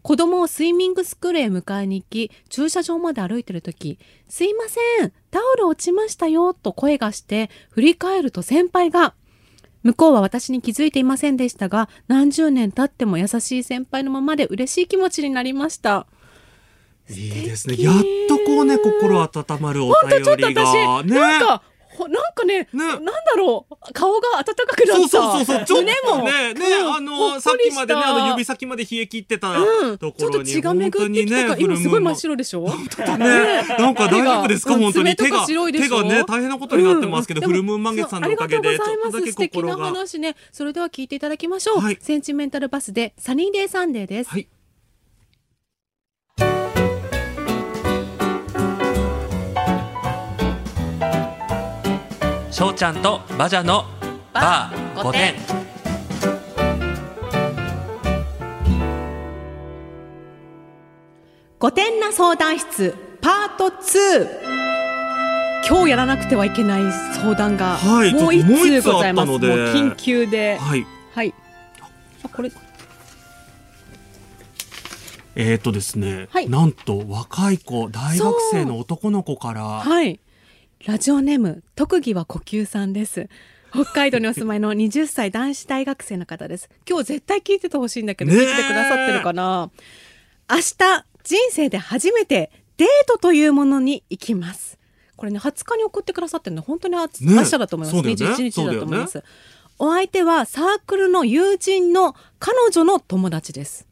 [0.03, 9.15] 子供をスイミングスクールへ迎えに行き、駐車場まで歩いてる時、すいません、タオル落ちましたよ、と声がして、振り返ると先輩が、
[9.83, 16.07] 向こうは私に気づいていませんでしたが、何十年経っても優しい先輩のままで嬉しい気持ちになりました。
[17.11, 17.77] いいですね。
[17.79, 17.95] やっ
[18.29, 20.65] とこうね、心温まるおほんとちょっと便りが。
[20.65, 21.19] 私、ね。
[21.19, 21.68] なんか、ほ
[22.07, 25.01] なんかねなんだろう、顔が温かくなった。
[25.01, 32.63] そうそうそうそう、ちょっ胸もとね、ね、うんあほの、さっきまでね、あの、指先まで冷え切ってたうん、とちょっところに、血が巡ってきたから、今すごい真っ白でしょ？
[32.63, 32.69] ね、
[33.79, 34.75] なんか大丈夫ですか？
[34.75, 35.17] うん本当に。
[35.17, 36.03] 手が、白いでしょ？
[36.03, 39.33] 手がね、大変なことになってますけど、うんフルムーン満月さんのおかげで、ちょっとだけりがとうございます。
[39.33, 39.77] 素敵な。
[39.77, 40.37] 話ね。
[40.53, 41.81] それでは聞いていただきましょう。
[41.81, 44.31] はいセンチメンタルバスでサニーデイサンデーです。
[44.31, 44.49] はい。
[52.59, 53.85] しょうちゃんとバジャの
[54.33, 55.35] バー5点。
[61.61, 64.27] 五点な相談室パート2
[65.68, 66.83] 今日やらなくてはいけない
[67.14, 69.31] 相談がはいもう一通ございます。
[69.33, 70.57] あったのでもう緊急で。
[70.57, 70.85] はい。
[71.14, 71.33] はい。
[72.25, 72.51] あ、これ、
[75.37, 80.18] えーとですね、はいなんと若い子、大学生の男の子から、はい。
[80.87, 83.29] ラジオネーム、特技は呼吸さんです。
[83.73, 86.71] 北海道にお住まいの20歳男子大学生の方です。
[86.88, 89.71] 今日絶対聞いててほしいんだけど、ねえ聞いててくださってるかな？
[90.49, 90.77] 明日、
[91.25, 94.79] 人生で初めてデートというものに行きます。
[95.17, 98.07] これね、20日に送ってくださってるの本当にあね明日だと思います。
[98.07, 99.19] ね21日だと思います。
[99.19, 99.25] そ
[99.81, 103.88] お相手はサークルの友人の彼女の友達です。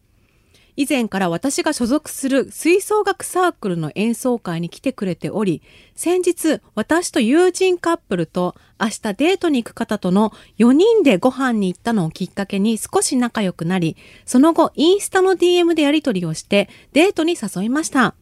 [0.77, 5.63] 以前から私が所属する吹奏楽サークルの演奏会に来てくれており、
[5.95, 18.15] 先日私と友人カップルと明日デートに行く方との4人でご飯に行ったのをきっかけに少し仲良くなり、その後インスタの DM でやり取りをしてデートに誘いました。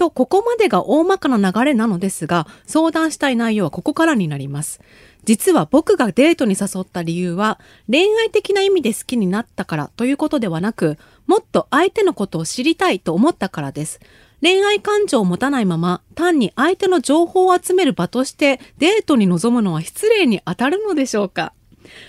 [0.00, 4.80] と、ここまでが大まかな流れなのですが、相談したい内容はここからになります。
[5.24, 14.00] 実は僕がデートに誘った理由は、恋愛的な意味で好きになったからということではなく、もっと相手のことを知りたいと思ったからです。
[14.42, 21.52] 恋愛感情を持たないまま、単に相手の情報を集める場としてデートに臨むのは失礼に当たるのでしょうか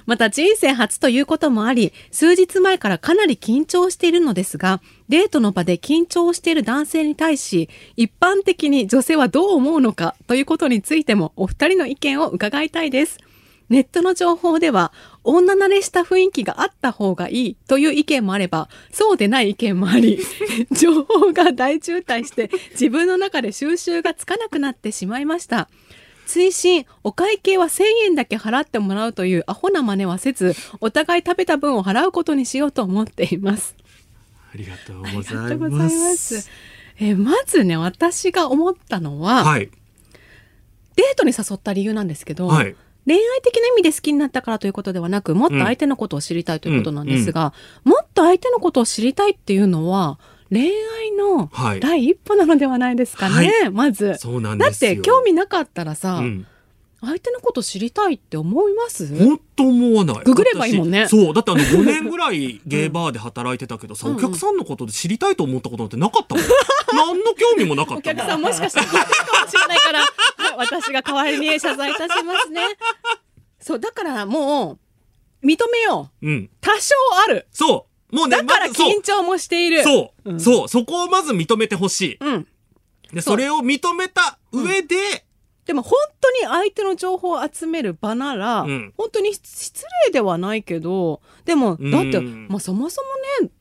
[0.06, 13.18] また人生初ということもあり、数日前からかなり緊張しているのですが、デートの場で緊張している男性に対し、一般的に女性はどう思うのかということについてもお二人の意見を伺いたいです。
[13.68, 14.94] ネットの情報では、
[15.26, 20.18] 女慣れした雰囲気があった方がいいという意見もあれば、そうでない意見もあり、
[20.72, 25.68] 情報が大渋滞して自分の中で収集がつかなくなってしまいました。
[26.26, 33.76] 追伸お会計は1000円だけ払ってもらうというアホな真似はせずお互い食べた分を払うことにしようと思っています。
[34.54, 35.70] ありがとうございま。
[35.70, 36.50] ますす。
[37.00, 39.70] えーまずね私が思ったのは、はい。
[40.96, 42.76] デートに誘った理由なんですけど、はい。
[43.08, 50.20] 恋愛的な意味で好きになったからということではなくもっと相手のことを知りたいということなんですが、もっと相手のことを知りたいっていうのは
[50.52, 54.16] 恋愛のはい第一歩なのではないですかね、まず。
[54.20, 54.78] そうなんだっ。
[54.78, 56.46] て興味なかったらさ、うん。
[57.04, 59.08] 相手のこと知りたいって思います？
[59.18, 60.24] 本当思わない。
[60.24, 61.34] ググればいいもんね私そう。
[61.34, 66.44] だってあの 5年ぐらいゲーバーで働いてたけどさ、うんお客さんのことで知りたいと思ったことなんてなかったもん。
[66.94, 68.12] 何の興味もなかった。
[68.12, 70.08] お客さんもしかしたらかもしれないから、はい
[70.58, 72.62] 私が代わりに謝罪いたしますね。
[73.60, 74.78] そう、だからも
[75.44, 76.28] う、認めよう。
[76.28, 76.50] うん。
[76.60, 76.94] 多少
[77.26, 77.48] ある。
[77.52, 78.16] そう。
[78.16, 79.84] もうね、だから緊張もしている。
[79.84, 82.48] そう、うんそう、そこをまず認めてほしうん。
[83.12, 83.16] い。
[83.16, 85.24] で、それを認めた上で、
[85.72, 88.94] でも本当に相手の情報を集める場なら、うん。
[88.98, 91.92] 本当に失礼ではないけど、でも、うん。
[91.92, 93.02] だって、まあそもそ
[93.40, 93.52] もね、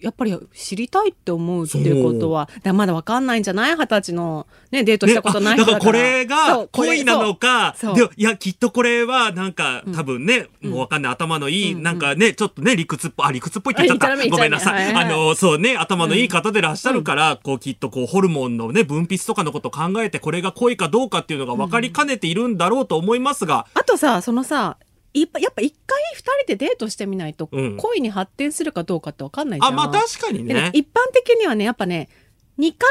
[0.00, 3.76] やっぱり知りたいって思うっていうことは、まだわかんないんじゃない？
[3.76, 5.98] 二十歳のね、デートしたことないね人だから。
[5.98, 9.94] あだからこれが恋なのか、でいや、きっとこれはなんか、うん。
[9.94, 14.28] 多分ね、もうわかんない頭のいい、うんなんかね、ちょっとね、理屈っぽい、あ、理屈っぽいって言っちゃった。
[14.28, 14.84] ごめんなさい。
[14.84, 24.76] 言っちゃダメあの、そうね、頭のいい方でいらっしゃるから、こう、きっとこう、ホルモンのね、分泌とかのことを考えて、これが恋かどうかっていうのが分かりかねているんだろうと思いますが、あとさ、そのさ、
[25.12, 29.72] やっぱ一回二人でデートしてみないと、うん恋に発展するかどうかってわかんないじゃん。
[29.72, 30.54] あ、まあ確かにね。
[30.54, 32.08] で一般的にはね、やっぱね、
[32.58, 32.88] 2回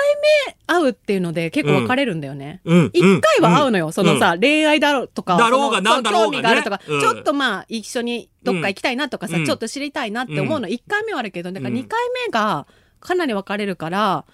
[0.48, 2.62] 目会うっていうので結構分かれるんだよね。
[2.66, 2.90] うん。
[2.94, 12.68] 一うん回は会うのよ、そのさ、恋愛だろうとか、だろうがそのなんだろうがね興味があるとか、うんちょっとまあ、一緒にどっか行きたいなとかさ、うんちょっと知りたいなって思うの、1回目はあるけど、だからうん2回目が
[13.00, 14.26] かなり分かれるから、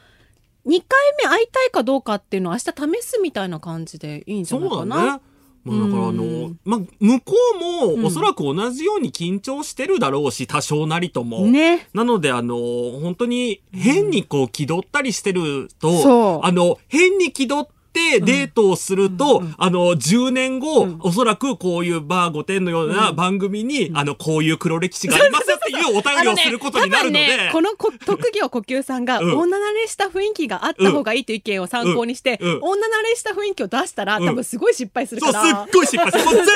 [0.65, 0.79] 2回
[1.21, 5.21] 目会いたいかどうかっていうのを明日試すみたいな感じでいいんじゃないかな。
[5.65, 5.77] ね。
[5.77, 11.45] まあだからあうのん、まあ、向こううんもおそらく同じように緊張してるだろうし、多少なりとも。
[11.47, 11.87] ね。
[11.93, 12.55] なので、あの、
[13.01, 16.45] 本当に変にこう気取ったりしてると、そう。
[16.45, 20.97] あの、変に気取ってデートをすると、あの、10年後、うん。
[21.01, 35.65] おそらくこういうバー5点のような番組に、あの、こういう黒歴史がありますっていうお便りをすることになるので、ね、ねこのこ特技を呼吸さんが、うん女慣れした雰囲気があった方がいいという意見を参考にして、うんうん女慣れした雰囲気を出したら、うん多分すごい失敗するそう、から。
[35.65, 36.23] すっごい失敗する。
[36.23, 36.47] 絶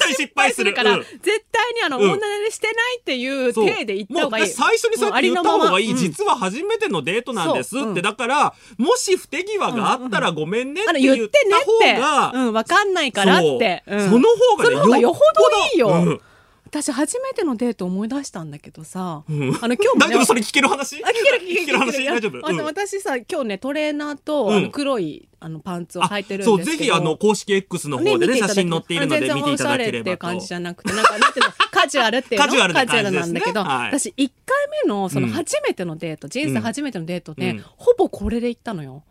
[0.00, 0.74] 対 失敗する。
[0.74, 4.46] から、うん絶対にあの、うん女慣れしてないっていうそう体で言った方がいい。
[4.46, 5.88] 最初にそって言った方がいい。
[5.88, 7.78] まま実は初めてのデートなんですって。
[7.78, 11.28] そううんだから、もし不手際があったらごめんねって言ってね
[11.80, 12.08] 言った。
[12.08, 13.82] 方が、うん、わかんないからって。
[13.88, 16.20] そううんその方がね、よほどいいようん
[16.68, 19.58] 私初めてのデート思い出したんだけどさ、うん。
[19.62, 21.02] あの今日もね大丈夫それ聞ける話？
[21.02, 21.78] あ聞ける聞ける聞ける。
[21.78, 22.04] 話？
[22.04, 22.52] 大丈夫？
[22.52, 22.64] うん。
[22.64, 24.56] 私さ今日ねトレーナーと、うん。
[24.56, 26.78] あの黒いあのパンツを履いてるんですけど。
[26.78, 30.46] ぜひあの、公式 X の方でね、写真載っているので全然見ていただけれおしゃれって感じ。
[30.46, 32.62] じゃなくて、なんか、なんていうの、 カジュアルっていうのカジュ
[32.98, 33.86] アルなんだけど、はい。
[33.98, 34.28] 私、1回
[34.84, 35.32] 目の、そのうん。
[35.32, 37.64] 初めてのデート、人生初めてのデートで、うん。
[37.76, 39.04] ほぼこれで行ったのよ。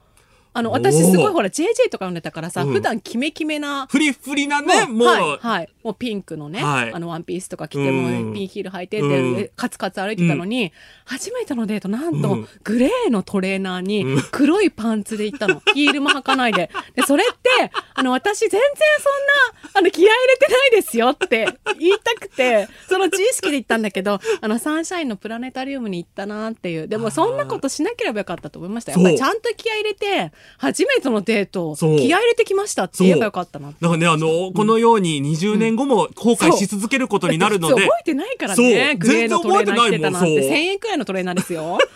[0.57, 2.73] あの、私すごいほら、JJ とか読んでたからさ、うん。
[2.73, 5.69] 普段キメキメな、フリフリなね、もう、はい、はい。
[5.83, 6.93] もうピンクのね、はい。
[6.93, 8.23] あの、ワンピースとか着て、うん。
[8.23, 9.49] もうピンヒール履いてて、うん。
[9.55, 10.73] カツカツ歩いてたのに、
[11.07, 12.47] 初めてのデート、なんと、うん。
[12.63, 15.61] グレーのトレーナーにうん、黒いパンツで行ったの。
[15.73, 16.69] ヒールも履かないで。
[16.95, 18.59] で、それって、あの、私全然
[18.99, 21.47] そんな、あの、気合い入れてないですよって
[21.79, 26.89] 言いたくて、その自意識で行ったんだけど、あの、サンシャインのプラネタリウムに行ったなっていう。
[26.89, 28.91] でも、そんなことしなければよかったと思いました。
[28.91, 37.75] やっぱりちゃんと気合い入れて、初めてのデート、気合い入れてきましたって言えばよかったなだからね、あの、このように20年後も後悔し続けることになるので。
[37.75, 38.95] 覚、えてないからね。
[38.95, 40.27] グレーのトレーナー着てたなんて。
[40.27, 40.47] 1000全然覚えてないもん。
[40.47, 41.77] そう円くらいのトレーナーですよ。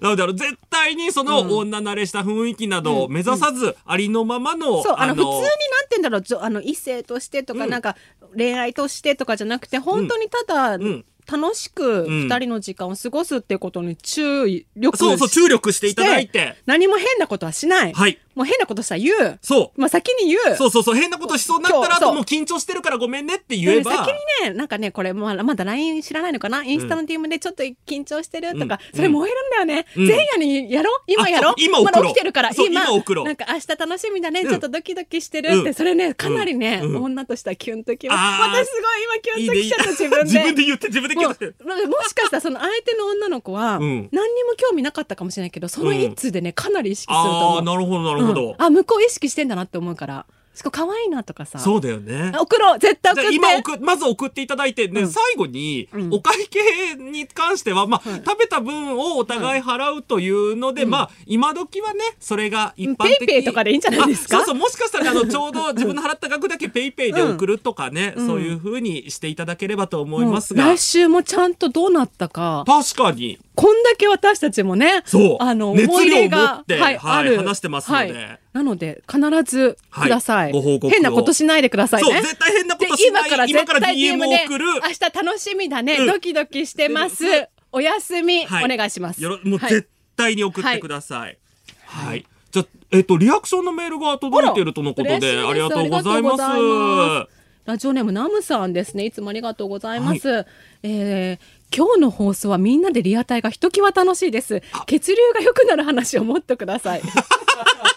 [0.00, 5.52] なのであの、絶対にその女慣れした雰囲気などを目指さず、ありのままの、そう、あの、普通になんて
[5.92, 7.96] 言うんだろうあの、異性としてとか、うんなんか、
[8.36, 16.56] 恋愛としてとかじゃなくて、本当にただ、ん楽しくうん二人の時間を過ごすっていうことに注意力そうそう、注力していただいて。
[16.66, 17.92] 何も変なことはしない。
[17.92, 18.18] はい。
[18.34, 19.38] もう変なことしたら言う。
[19.42, 19.80] そう。
[19.80, 20.56] まあ先に言う。
[20.56, 22.24] そうそうそう、変なことしそうになったら、もう。
[22.24, 23.90] 緊張してるからごめんねって言えば。
[23.90, 24.06] で先
[24.42, 26.62] にね、なんかね、これ、まだまだ LINE 知らないのかな？
[26.64, 28.96] インスタの DM でちょっと緊張してるとか、うん。
[28.96, 29.86] それ燃えるんだよね。
[29.96, 30.06] うん。
[30.08, 31.02] 前夜にやろう？
[31.06, 31.54] 今やろう？
[31.58, 32.00] 今送ろ。
[32.00, 32.90] うまだ起きてるから、そう今。
[32.92, 33.22] 送ろ。
[33.22, 34.48] うなんか明日楽しみだね、うん。
[34.48, 35.74] ちょっとドキドキしてるって、うん。
[35.74, 37.02] それね、かなりね、うん。
[37.04, 38.18] 女としてはキュンときます。
[38.18, 38.64] あー。
[38.64, 40.24] 私すごい今キュンときちゃった、自分で。
[40.24, 41.46] 自分で言って、自分で言って。
[41.46, 44.08] もしかしたらその相手の女の子は、うん。
[44.12, 47.62] 何にも興味なかったかもしれないけど、その一通でね、かなり意識するとああ、思う。
[47.62, 48.54] なるほど、なるほどうん。
[48.58, 50.26] あ、向こう意識してんだなって思うから。
[50.54, 51.58] しかも可愛いなとかさ。
[51.58, 52.30] そうだよね。
[52.34, 52.78] あ送ろう。
[52.78, 53.34] 絶対送って。
[53.34, 55.08] 今送まず送っていただいて、ねうん。
[55.08, 56.10] 最後に、うん。
[56.12, 60.90] お会計に関しては、まあ、はい食べた分をお互い払うというので、うん。
[60.90, 64.38] まあ、今時はね、それが一般的ペイペイとかでいいんじゃないですか？
[64.38, 68.26] あそうそう、もしかしたら、あの、 ちょうど自分の払った額だけペイペイで送るとかね、うん。
[68.26, 72.64] そういうふうにしていただければと思いますが、来週もちゃんとどうなったか。
[72.66, 75.36] 確かに、こんだけ私たちもね、そう。
[75.40, 77.36] あの、思い出がっ、てはい、はい。
[77.36, 78.12] 話してますので。
[78.12, 80.44] はいなので、必ずください。
[80.44, 80.52] はい。
[80.52, 80.90] ご報告を。
[80.90, 82.22] 変なことしないでくださいね。
[82.22, 83.22] 絶対変なこでとしない。
[83.26, 84.46] 今から今から絶対 DM で。
[84.48, 86.06] 明日楽しみだね、うん。
[86.06, 88.64] ドキドキしてます、うんお休み、はい。
[88.66, 89.22] お願いします。
[89.22, 89.70] よろもうはい。
[89.70, 91.38] 絶対に送ってください。
[91.86, 92.26] はい。
[92.50, 97.32] じゃあえっと、リアクションのメールが届いているとのことで、ありがとうございます。
[97.64, 99.06] ラジオネームナムさんですね。
[99.06, 100.46] いつもありがとうございます、
[100.82, 104.60] えー今日の放送はみんなでリアタイがひときわ楽しいです。
[104.84, 107.02] 血流が良くなる話をもっとください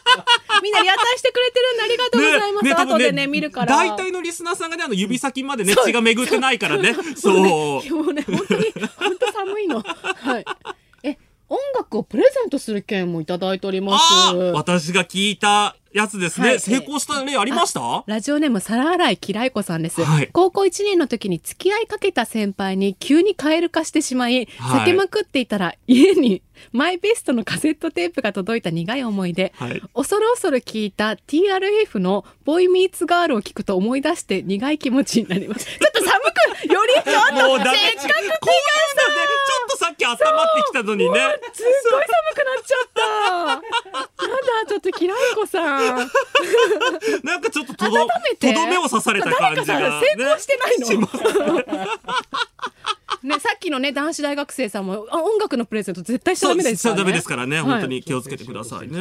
[0.66, 3.76] みんなリアタイしてくれてるんでありがとうございます、多分後でね見るから。
[3.76, 6.96] 大体のリスナーさんがね、あの、指先までね、血が巡ってないからね。
[7.16, 7.40] そう。
[7.40, 9.82] もうね本当に本当寒いの。
[9.82, 10.46] はい。
[11.04, 14.34] え音楽をプレゼントする件もいただいております。
[14.54, 16.50] 私が聞いたやつですね。
[16.50, 16.60] はい。
[16.60, 18.04] 成功した例ありました？
[18.06, 20.30] ラジオネーム皿洗いきらいこさんです、はい。
[20.34, 24.82] 高校1年の時に付き合いかけた先輩に急にカエル化してしまい、はい。
[24.82, 26.42] 避けまくっていたら家に
[26.74, 29.82] マイベストのカセットテープが届いた苦い思い出、はい。
[29.94, 35.66] 恐る恐る聞いた TRF のボーイミーツガールを聞くと思い出して苦い気持ちになります。
[35.66, 36.10] ちょっと寒
[36.68, 37.36] くよりちょっとせっかく。
[37.36, 41.20] こういうので、ちょっとさっき温まってきたのにね。
[41.54, 43.02] すっごい寒くなっちゃった
[44.26, 45.98] やだちょっときらいこさん。
[47.24, 48.08] なんかちょっととど、
[48.40, 50.98] とどめを刺された感じが、誰かさ成功してないの、し
[53.24, 57.12] ね、さっきのね男子大学生さんもあ音楽のプレゼント絶対しちゃダメですからね。
[57.12, 57.56] ですからね。
[57.58, 57.66] はい。
[57.66, 59.00] 本当に気をつけてくださいね。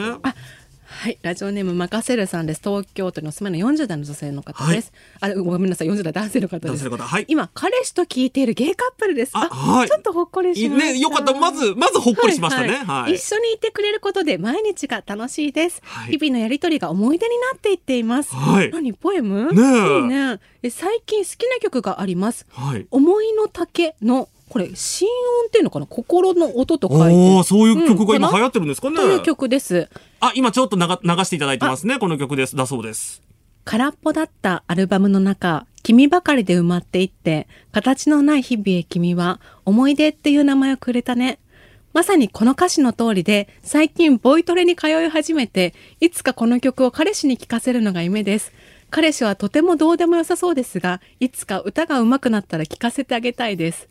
[0.97, 2.61] はい、ラジオネームマカセルさんです。
[2.65, 4.93] 東京都にお住まいの40代の女性の方です。
[5.21, 6.89] あれ、ごめんなさい、40代男性の方です。
[6.89, 9.33] はい今、彼氏と聞いているゲイカップルです。
[9.35, 10.77] あはいちょっとほっこりしま。
[10.79, 15.83] ねよかったまずまずほっこりしましたねはい一緒にいてくれることで毎日が楽しいです。
[15.85, 18.35] はい日々のやりとりが思い出になっていっています。
[18.35, 19.53] はい何ポエム？
[19.53, 20.41] ねえいいね。
[20.63, 22.47] え最近好きな曲があります。
[22.51, 22.87] はい。
[22.91, 25.87] 思いの丈のこれ心音っていうのかな？
[25.87, 28.97] 心の音と書いてそういう曲が今流行ってるんですかね。
[28.97, 29.89] という曲です
[30.21, 31.99] あ、今ちょっと流流していただいてますね。
[31.99, 32.55] この曲です。
[32.55, 33.21] だそうです。
[33.65, 41.41] 空っぽだったアルバムの中君ばかりで埋まっていって形のない日々へ君は思い出っていう名前をくれたね
[41.93, 48.53] まさにこの歌詞の通りで最近ボイトレに通い始めていつかこの曲を彼氏に聴かせるのが夢です
[48.91, 53.89] 彼氏はとてもどうでもよさそうですがいつか歌が上手くなったら聴かせてあげたいです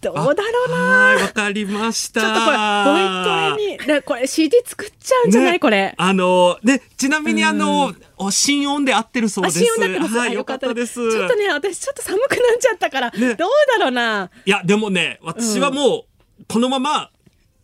[0.00, 2.20] どうだろうなはい、わかりました。
[2.20, 9.58] ちょっとこれポイントにでこれ CD 作っちゃうんじゃない、ねこれあの、ね、ちなみにあの、お心音で合ってるそうあです。
[9.58, 10.94] 新音だってます、はい、あよかったです。
[10.94, 16.04] ちょっとね私ちょっと寒くなっちゃったから、ねどうだろうないや、でもね、私はも
[16.40, 17.10] う、このまま、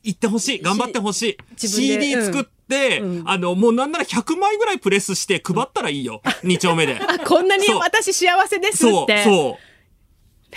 [0.03, 0.63] 行ってほしい。
[0.63, 1.69] 頑張ってほしい。
[1.69, 6.21] CD 作って、うんあの、もうなんなら100枚ぐらいプレスして配ったらいいよ。
[6.43, 6.99] 2丁目で。
[7.01, 9.07] あこんなに私幸せですって、そう。
[9.23, 9.59] そ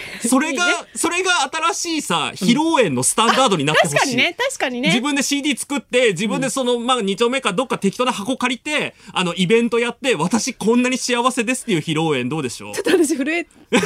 [0.39, 3.95] れが、それが新しいさ、披露宴のスタンダードになってほしい。
[3.95, 4.89] 確かにね確かにね。
[4.89, 12.73] 自分で CD 作って、自分でその、まあ、2丁目かどっか適当な箱借りて、あの、イベントやって、私こんなに幸せですっていう披露宴どうでしょう？
[12.73, 13.47] ちょっと私震え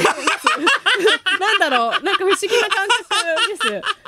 [1.40, 2.02] なんだろう。
[2.02, 3.11] なんか不思議な感覚です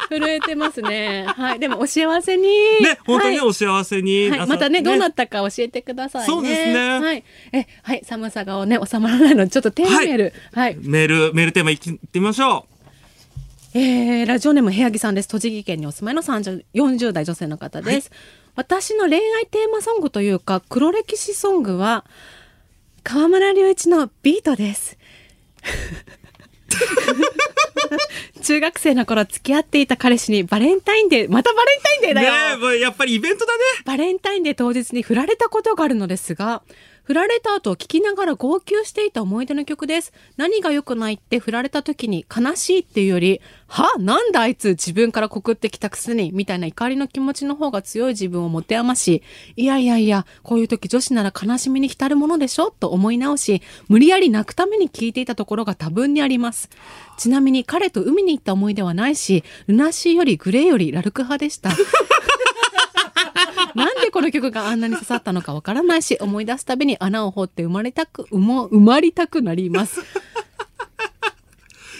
[0.08, 1.26] 震えてますね。
[1.26, 1.58] はい。
[1.58, 2.42] でもお幸せに。
[2.42, 3.46] ね、本当にはい。
[3.46, 6.26] お幸せになさはい、またねどうなったか教えてくださいね。
[6.26, 6.88] そうですね。
[7.00, 12.66] はい、え、はい、寒さがね収まらないのでちょっとテーマメール、はい、メール、メールテーマいってみましょ
[13.74, 15.28] えーラジオネーム部屋木さんです。
[15.28, 18.10] 栃木県にお住まいの30 40代女性の方です。
[18.56, 22.04] 私の恋愛テーマソングというか黒歴史ソングは
[23.02, 24.96] 河村隆一のビートです。
[28.42, 32.14] 中学生の頃付き合っていた彼氏にバレンタインデーまたバレンタインデー。
[32.14, 33.62] だよ、ねえ、やっぱりイベントだね。
[33.84, 36.62] バレンタインデー当日に振られたことがあるのですが、
[37.04, 40.12] 振られた後聞きながら号泣していた思い出の曲です。
[40.38, 43.92] 何が良くないって振られた時に悲しいっていうより、は？
[43.98, 49.22] なんだあいつ自分から告ってきたくせに、みたいな怒りの気持ちの方が強い自分を持て余し、
[49.56, 52.70] いやいやいや、こういう時女子なら悲しみに浸るものでしょ？
[52.70, 56.70] と思い直し、無理やり泣くために聞いていたところが多分にあります。
[57.18, 61.70] ちなみに彼と海に行った思い出はないし、ルナシーよりグレーよりラルク派でした。
[63.74, 70.00] なんでこの曲があんなに刺さったのかわからないし、思い出すたびに穴を掘って生まれたく、生も生まりたくなります。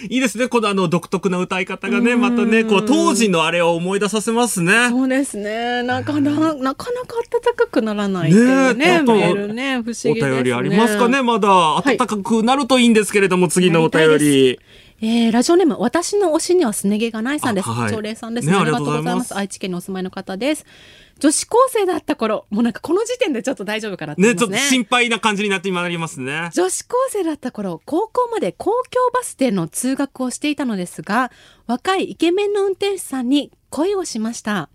[0.09, 0.49] いいですね。
[0.49, 4.89] このあの独特な歌い方がね、またね、こう当時のあれを思い出させますね。
[4.91, 5.83] そうですね。
[5.83, 10.31] なんかな、なかなか暖かくならないっていうね、ねね、不思議ね。
[10.31, 14.59] お便りありますかねまだい暖かくなるといいんですけれども、次のお便り。
[15.01, 17.68] えー、ラジオネーム、私の推しにはすね毛がないさんです。
[17.68, 18.53] あはい常連さんですね。
[18.53, 19.25] ねありがとうございま。
[19.25, 20.64] す愛知県にお住まいの方です。
[21.20, 24.48] 女子高生だった頃、もうなんかこの時点でちょっと大丈夫かなって思いね、ちょ。
[24.48, 26.50] っと心配な感じになって今なりますね。
[26.52, 31.30] 女子高生だった頃、高校まで公共バスでの通学をしていたのですが、
[31.66, 34.68] 若いイケメンの運転手さんに恋をしました。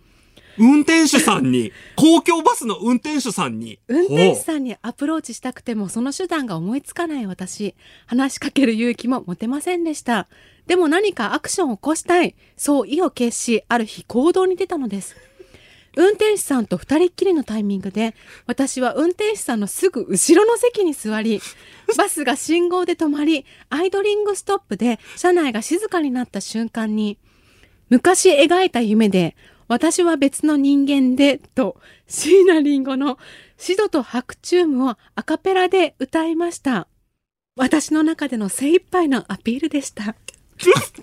[0.57, 3.79] 運転手さんに、公共バスの運転手さんに？
[3.87, 7.75] 運転手ほさんにアプローチしたくてもその手段が思いつかない私。
[8.07, 10.27] 話しかける勇気も持てませんでした。
[10.67, 12.35] でも何かアクションを起こしたい。
[12.57, 15.15] そう意を決し、ある日行動に出たのです。
[15.95, 18.15] 運転手さんと二人っきりのタイミングで、
[18.45, 21.41] 私は運転手さんのすぐ後ろの席に座り、
[21.97, 27.17] バスが信号で止まり、アイドリングストップで車内が静かになった瞬間に、
[27.89, 29.35] 昔描いた夢で、
[29.67, 33.19] 私は別の人間で、と、椎名林檎の
[33.57, 36.87] シドと白チュームをアカペラで歌いました。
[37.55, 40.15] 私の中での精一杯のアピールでした。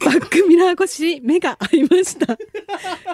[0.05, 2.37] バックミラー越しに目が合いました。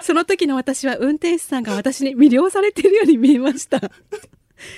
[0.01, 3.79] その時の私は運転手さんが私に魅了されているように見えました。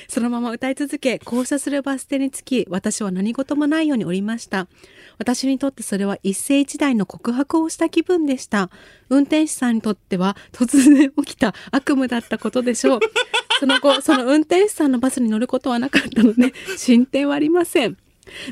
[0.08, 4.68] そのまま歌い続け、降車するバス停に着き、私は何事もないように降りました。
[5.18, 8.70] 私にとってそれは一世一代の告白をした気分でした。
[9.10, 13.00] 運転手さんにとっては突然起きた悪夢だったことでしょう。
[13.60, 17.98] その後、その運転手さんのバスに乗ることはなかったので、進展はありません。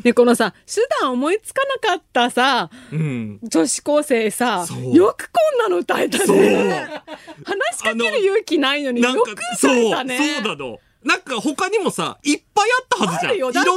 [0.03, 3.39] で、このさ、手段思いつかなかったさ、うん。
[3.43, 6.89] 女子高生さそうよくこんなの歌えたそうね
[7.43, 10.80] 話しかける勇気ないのになんかよく、そう、歌えたねそうだの。
[11.03, 13.36] なんか他にもさ、いっぱいあったはずじゃん。
[13.36, 13.67] いろんな手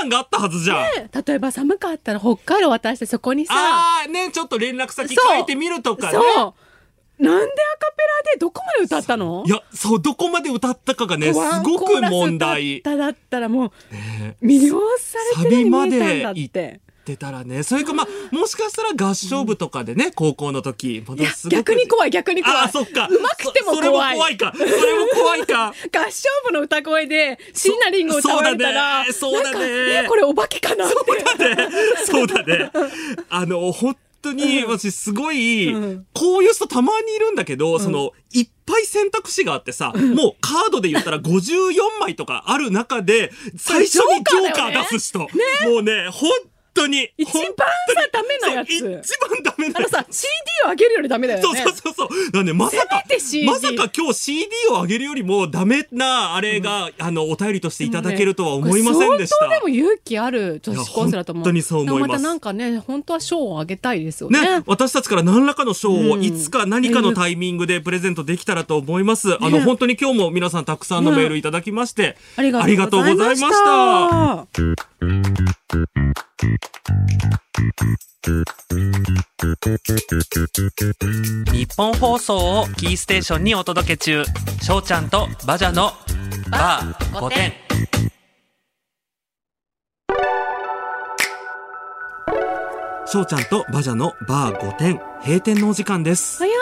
[0.00, 0.76] 段があったはずじゃん。
[0.78, 6.12] ね例えば寒かったら北海道渡してそこにさああ、ね、ちょっと連絡先そう変えてみるとかね。
[6.12, 6.54] そう
[7.22, 9.44] なんでアカペラでどこまで歌ったの？
[9.46, 12.82] いや、そう、どこまで歌ったかがね、すごく問題。
[12.82, 16.80] ただったらもうね魅了されてるように見えたんだっサビまで行て。
[17.04, 23.08] 出たらね、それかまあ、もしかしたら合唱部とかでね、高校の時、ものすごく逆に怖い逆に怖いああ、そっか。
[23.10, 24.52] うまくても怖い怖いか。
[24.56, 24.70] それ
[25.00, 25.70] も怖いか。
[25.70, 25.74] 合
[26.12, 30.96] 唱部の歌声で椎名林檎歌われたらそうだねそうだねなんかえこれお化けかなって
[32.06, 32.70] そうだね。
[33.30, 36.06] あの、本当に、私すごい、うん。
[36.14, 45.18] こういう人たまにいるんだけど、その、いっぱい選択肢があってさ、もうカードで言ったら54枚とかある中で、最初にジョーカー出す人。
[45.68, 46.30] もうね、本
[46.74, 47.08] 当に。
[47.16, 47.54] 一番さ
[48.12, 48.70] ダメなやつ。
[48.70, 50.28] 一番ダメだよあのさ CD
[50.66, 51.94] をあげるよりダメだよそうねそうそう。
[51.94, 52.08] そう。
[52.32, 53.02] なんでまさか
[53.44, 59.36] まさか今日 CD をあげるよりもダメなあれが、あのお便りとしていただけるとは思いませんでした。
[59.36, 62.10] これ相当でも勇気ある女子高生だと思う本当にそう思います。
[62.10, 64.40] またなんかね本当は賞をあげたいですよね。
[64.40, 66.22] ね、私たちから何らかの賞をうん。
[66.22, 69.34] いつか何かのタイミングでプレゼントできたらと思います。
[69.42, 74.46] あの本当に今日も皆さんたくさんのメールいただきまして、ありがありがとうございました。
[81.52, 84.24] 日本放送をキーステーションにお届け中。
[84.62, 85.92] 翔ちゃんとバジャの
[86.50, 87.52] バー5点
[93.06, 96.38] 翔ちゃんとバジャのバー5点閉店のお時間です。
[96.38, 96.52] 早い。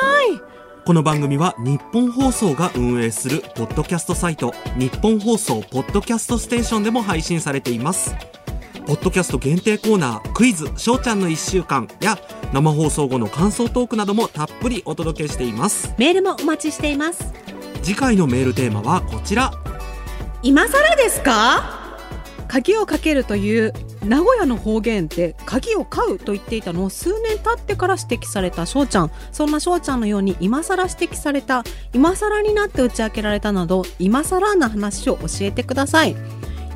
[0.84, 4.52] この番組は日本放送が運営するポッドキャストサイト。
[4.76, 8.16] 日本放送ポッドキャストステーションでも配信されています。
[8.90, 12.18] ポッドキャスト限定コーナークイズ翔ちゃんの1週間や
[12.52, 15.94] 生放送後の感想トークなどもたっぷりお届けしています。
[15.96, 17.32] メールもお待ちしています
[17.84, 19.52] 次回のメールテーマはこちら。
[20.42, 21.96] 今更ですか？
[22.48, 23.72] 鍵をかけるという
[24.04, 31.62] 名古屋の方言で鍵を買うと言っていたのを数年経ってから指摘された翔ちゃんそんな翔ちゃんのように今更指摘された
[31.94, 36.16] 今更になって打ち明けられたなど今更な話を教えてください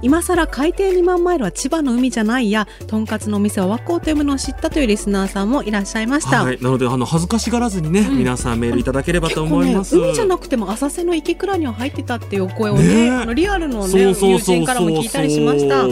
[0.05, 8.19] 今更海底2万マイルは千葉の海じゃないやとんかつのお店は和光というものを知ったというリスナーさんもいらっしゃいました、はい、なのであの恥ずかしがらずにね、ん。
[8.19, 9.97] 皆さんメールいただければと思います。
[9.97, 13.07] ね、海じゃなくても浅瀬の池倉には入ってたっていう声をねね。
[13.07, 15.87] えあのリアルのね友人からも聞いたりしました。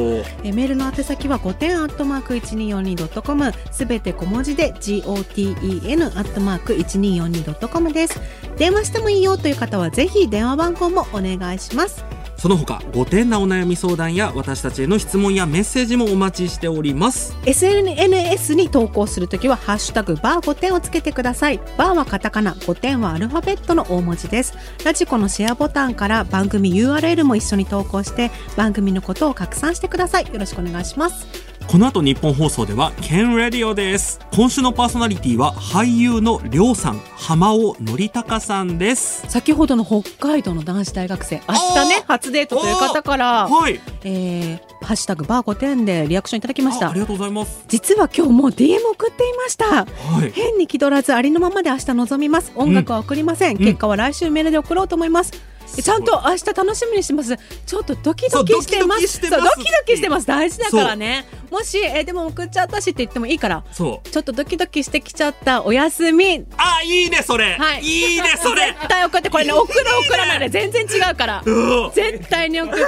[0.44, 8.20] えメールの宛先は5点アットマーク 1242.com すべて小文字で GOTEN アットマーク 1242.com です。
[8.58, 12.04] 電話してもいいよという方はぜひ電話番号もお願いします
[12.42, 17.36] その他5点なお悩み相談や私たちへの質問やメッセージもお待ちしております。
[17.46, 21.60] SNS に投稿するときはハッシュタグバー5点をつけてください。
[21.78, 24.54] バーはカタカナ5点はアルファベットの大文字です。
[24.84, 30.26] ラジコのシェアボタンから番組 URL も一緒に投稿して番組のことを拡散してください。
[30.26, 31.51] よろしくお願いします。
[31.72, 34.20] この後日本放送ではケンレディオです。
[34.34, 39.24] 今週のパーソナリティは俳優のりょうさん浜尾則隆さんです。
[39.30, 43.80] 先ほどの北海道の男子大学生明日ね初デートという方からはい。
[44.04, 46.88] えーハッシュタグバー5点でリアクションいただきました。
[46.88, 47.64] あありがとうございます。
[47.68, 49.86] 実は今日も DM 送っていました。
[49.86, 49.86] は
[50.26, 50.32] い。
[50.32, 52.52] 変に気取らずありのままで明日臨みます。
[52.56, 55.32] 音楽は送りません、結果は来週メールで送ろうと思います、
[55.80, 57.36] ちゃんと明日楽しみにしてます。
[57.66, 59.20] ちょっとドキドキしてます。
[59.20, 59.40] ドキド
[59.86, 60.26] キしてます。
[60.26, 61.26] 大事だからね。
[61.50, 64.08] もしえーでも送っちゃったしって言ってもいいからそう。
[64.08, 66.44] ちょっとドキドキしてきちゃったお休み。
[66.56, 67.82] あいいねそれ、はい。
[67.82, 68.66] いいねそれ。
[68.72, 69.52] 絶対送ってこれね。
[69.52, 69.74] 送る
[70.08, 70.48] 送らないで。
[70.48, 71.42] 全然違うから。
[71.46, 71.50] う
[71.88, 72.82] ん絶対に送って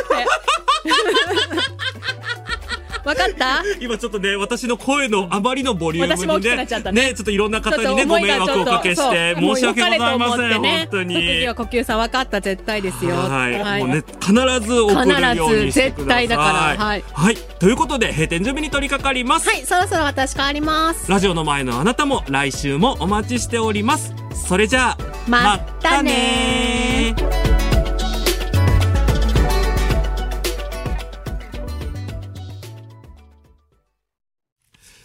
[3.05, 3.63] わかった？
[3.81, 7.09] 今ちょっとね私の声のあまりのボリュームにきくなっちゃったね。
[7.09, 11.15] ねちょっといろんな方にねご迷惑をおかけして申し訳ございません、ね本当に。
[11.15, 13.15] 特技は呼吸さん分かった絶対ですよ。
[13.15, 14.33] はい、もうね必
[14.67, 16.27] ず送るようにしてください。
[16.27, 16.85] 必ず絶対だから。
[16.85, 17.05] はい。
[17.13, 21.11] はい、ということで閉店準備に取り掛かります、はいそろそろ私帰ります。
[21.11, 24.15] ラジオの前のあなたも来週もお待ちしております。
[24.47, 24.99] それじゃあ
[25.29, 27.15] まったね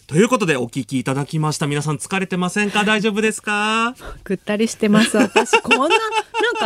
[0.09, 1.67] ということでお聞きいただきました。
[1.67, 2.83] 皆さん疲れてませんか？
[2.83, 3.93] 大丈夫ですか？
[4.23, 5.15] ぐったりしてます。
[5.15, 5.95] 私こんなな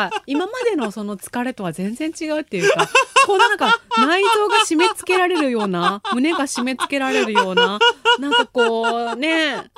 [0.08, 2.88] んか今までのその疲れとは全然違うっていうか
[3.28, 7.80] こんななんか内臓が締め付けられるような胸が締め付けられるような
[8.18, 9.70] なんかこうね。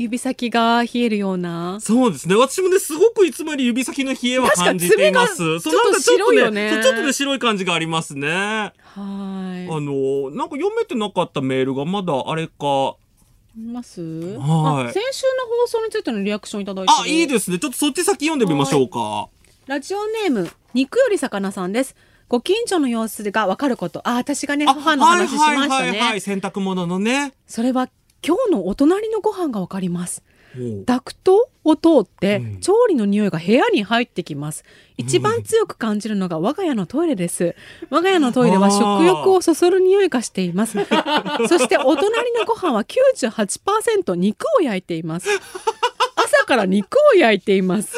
[0.00, 1.80] 指先が冷えるような。
[1.80, 2.36] そうですね。
[2.36, 5.58] 私もねすごくいつもより指先の冷えは感じています。
[5.58, 8.28] そうなんかちょっとねそうちょっとね白い感じがありますね。
[8.28, 8.72] はい。
[8.94, 12.94] あのなんか読めてなかったメールがまだあれか。
[13.56, 14.86] います、はい。
[14.88, 16.98] あ先週の放送についてのリアクションいただいてる。
[17.00, 17.58] あいいですね。
[17.58, 19.28] ちょっとそっち先読んでみましょうか。
[19.66, 21.96] ラジオネーム肉より魚さんです。
[22.28, 24.06] ご近所の様子がわかること。
[24.08, 26.20] あ私がねあ母の話しましたね、はいはいはいはい。
[26.20, 27.32] 洗濯物のね。
[27.48, 27.88] それは
[28.26, 30.22] 今日のお隣のご飯がわかります。
[30.86, 32.60] ダクトを通ってうん。
[32.60, 34.64] 調理の匂いが部屋に入ってきます。
[34.96, 37.54] 一番強く感じるのが我が家のトイレです。
[37.90, 40.78] 我が家のトイレは食欲をそそる匂いがしています。
[41.48, 45.28] そしてお隣のご飯は98%肉を焼いています。
[45.28, 45.40] 朝
[46.48, 47.94] から肉を焼いています。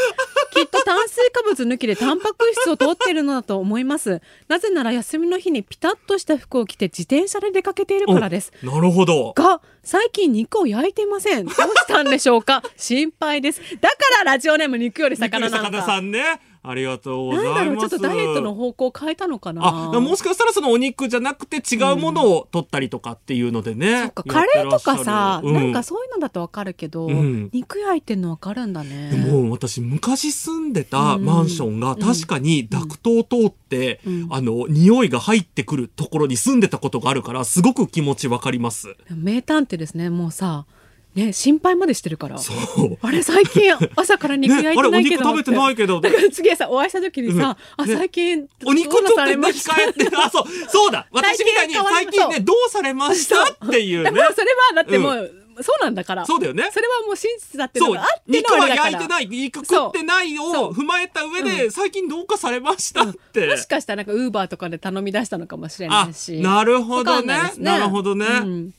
[0.53, 4.21] きっと炭水化物抜きでタンパク質を取っているのだと思います。
[4.49, 8.53] なぜなら休みの日にピタッとした服を着て自転車で出かけているからです。
[8.63, 9.33] なるほど。
[9.33, 11.47] が最近肉を焼いていません。
[11.47, 12.63] どうしたんでしょうか。
[12.77, 13.61] 心配です。
[13.81, 17.55] だからラジオネーム肉より魚なん魚ださんねありがとうございます。
[17.55, 19.63] なんだろうちょっとダイエットの方向を変えたのかな？
[19.65, 25.53] あもしかしたらそのお肉じゃなくて違うものを取ったりとかっていうのでね、そっかカレーとかさ、やってらっしゃる。
[25.53, 27.51] なんかそういうのだとわかるけど、うん。
[27.53, 29.11] 肉焼いてんのわかるんだね。
[29.11, 34.29] でも私昔住んでたマンションがうん確かにダクトを通って、うん。
[34.31, 38.97] あの匂いが入ってくるところに住んでたことがあるからすごく気持ちわかります。
[39.09, 40.11] 名探偵ですね。
[40.11, 40.67] もうさ、
[41.15, 42.39] ね心配までしてるから。
[42.39, 42.99] そう。
[43.03, 45.17] あれ最近朝から肉ね、焼いてないけど。
[45.17, 51.07] 肉食べてないけどだから次さお会いした時にさ、あね最近お肉ちょっと控えて、あ、そう、そうだ。
[51.13, 53.43] 私みたいに最近ね、どうされました？
[53.45, 54.17] っていうねでも。
[54.17, 56.25] それはだってもう、そうなんだから。
[56.25, 56.71] そうだよね。
[56.73, 63.47] それはもう真実だってのがあっ、て肉はのあれだから焼いてない、肉食ってないを踏まえた上で、最近どうかされましたって。
[63.47, 66.41] もしかしたらなんかウーバーとかで頼み出したのかもしれあないし。
[66.41, 67.59] なるほどねです。
[67.59, 68.27] ねなるほどね。
[68.27, 68.75] うん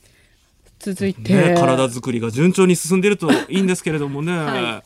[0.82, 4.32] 続いて、ね、体作りが順調に進んでるといいんですけれどもね。
[4.36, 4.82] は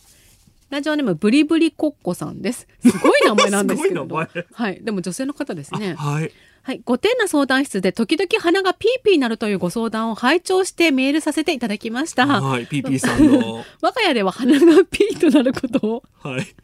[0.68, 2.66] ラジオネームブリブリコッコさんです。
[2.84, 4.06] すごい名前なんですけれど。
[4.14, 4.26] は
[4.70, 5.94] い、でも女性の方ですね。
[5.94, 6.32] はい。
[6.62, 12.26] はい、5点な相談室で時々鼻がピーピーなるというご相談を拝聴してメールさせていただきました。
[12.26, 12.66] はい。
[12.66, 13.64] ピーピーさんの。
[13.80, 16.54] 我が家では鼻がピーとなることをはい。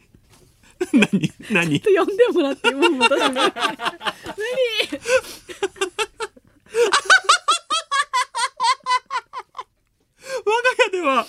[0.93, 1.81] 何何？
[1.81, 3.41] と呼んでもらってもうまたダメ。
[3.41, 3.53] 無理。
[10.45, 11.27] 我が家では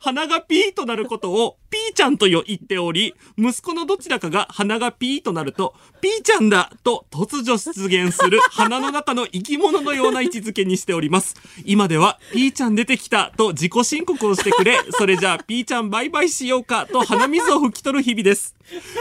[0.00, 11.34] 鼻がピーとなることをピーちゃんと言っており、息子のどちらかが鼻がピーとなると、ピーちゃんだと突如出現する鼻の中の生き物のような位置づけにしております。
[11.64, 18.54] 今ではピーちゃん出てきたと自己申告をしてくれ、それじゃあピーちゃんバイバイしようかと鼻水を拭き取る日々です。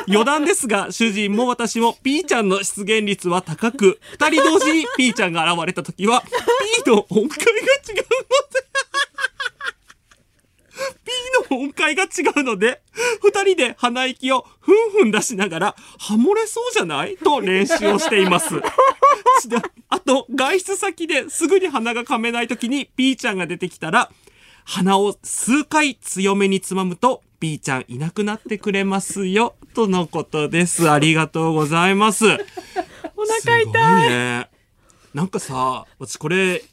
[0.07, 8.05] 余談ですが、主人も私もピーちゃんの出現率は高く、二人同時にピーちゃんが現れた時は、ピーの音階が違うので、
[11.49, 12.81] 音階が違うので、
[13.21, 17.17] 二人で鼻息をふんふん出しながら、ハモれそうじゃない？
[17.17, 18.55] と練習をしています。
[19.89, 24.11] あと、外出先ですぐに鼻が噛めない時に P ちゃんが出てきたら、
[24.63, 30.89] 鼻を数回強めにつまむと、P ちゃんいなくなってくれますよ、とのことです。
[30.89, 32.25] ありがとうございます。
[32.25, 33.63] お腹痛い。
[33.63, 33.75] すごい
[34.09, 34.47] ね。
[35.13, 36.63] なんかさ、私これ、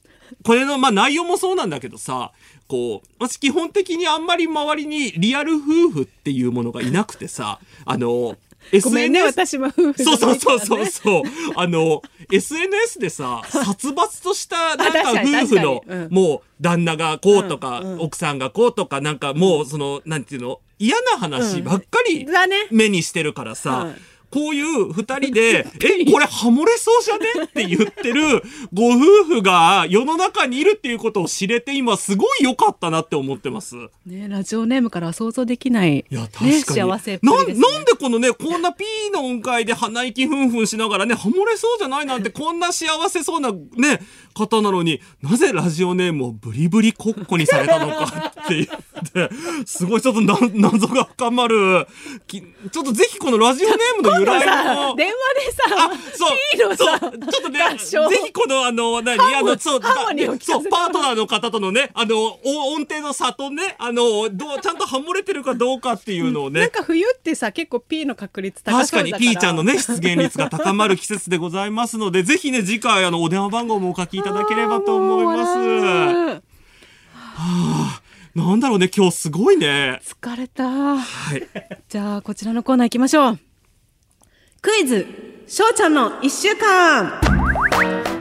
[0.44, 2.32] これの、まあ内容もそうなんだけどさ、
[2.66, 8.36] こう、私基本的にあんまり周りにリアル夫婦っていうものがいなくてさ、あの、
[8.82, 11.22] ごめんね、SNS 私も夫婦じゃそうそうそうそうそう。
[11.56, 18.00] あの、SNS でさ、殺伐とした、 なんか夫婦のうん、もう、旦那がこうとか、うんうん。
[18.00, 22.26] 奥さんがこうとか、なんかもう、その、なんていうの、嫌な話ばっかり。
[22.70, 23.94] 目にしてるからさ、はい
[24.30, 33.76] こういう二人で、 え、これハモれそうじゃねって言ってるご夫婦が世の中にいるっていうことを知れて今すごい良かったなって思ってます。
[34.06, 36.04] ね、ラジオネームからは想像できない。
[36.10, 36.62] いや、確かね、に。
[36.62, 37.68] 幸せっぷなりです、ね。
[37.68, 44.00] なんでこのね、こんなピーの音階で鼻息ふんふんしながらね、ハモれそうじゃないなんて、こんな幸せそうなね、
[44.34, 49.34] 方なのに、なぜラジオネームをブリブリコッコにされたのかって言って、
[49.66, 51.86] すごいちょっとな謎が深まる。
[52.26, 54.96] きちょっとぜひこのラジオネームの由来さの。
[54.96, 55.14] 電話
[55.46, 56.76] でさ、そう。
[56.76, 75.58] そうちょっとね、ぜひこのあの、何あの、そう、そう、パートナーの方とのね、あの、お音程の差とね、あの、どう、ちゃんとハモれてるかどうかっていうのをね、なんか冬ってさ、結構 P の確率高確かにそうだから P ちゃんのね、出現率が高まる季節でございますので、ぜひね、次回、あの、お電話番号もお書きいただければと思います。
[75.58, 76.42] 笑う
[78.34, 80.00] なんだろうね、今日すごいね。
[80.04, 80.64] 疲れた。
[80.68, 81.46] はい。
[81.88, 83.38] じゃあ、こちらのコーナー行きましょう。
[84.60, 85.06] クイズ、
[85.46, 88.17] しょうちゃんの一週間。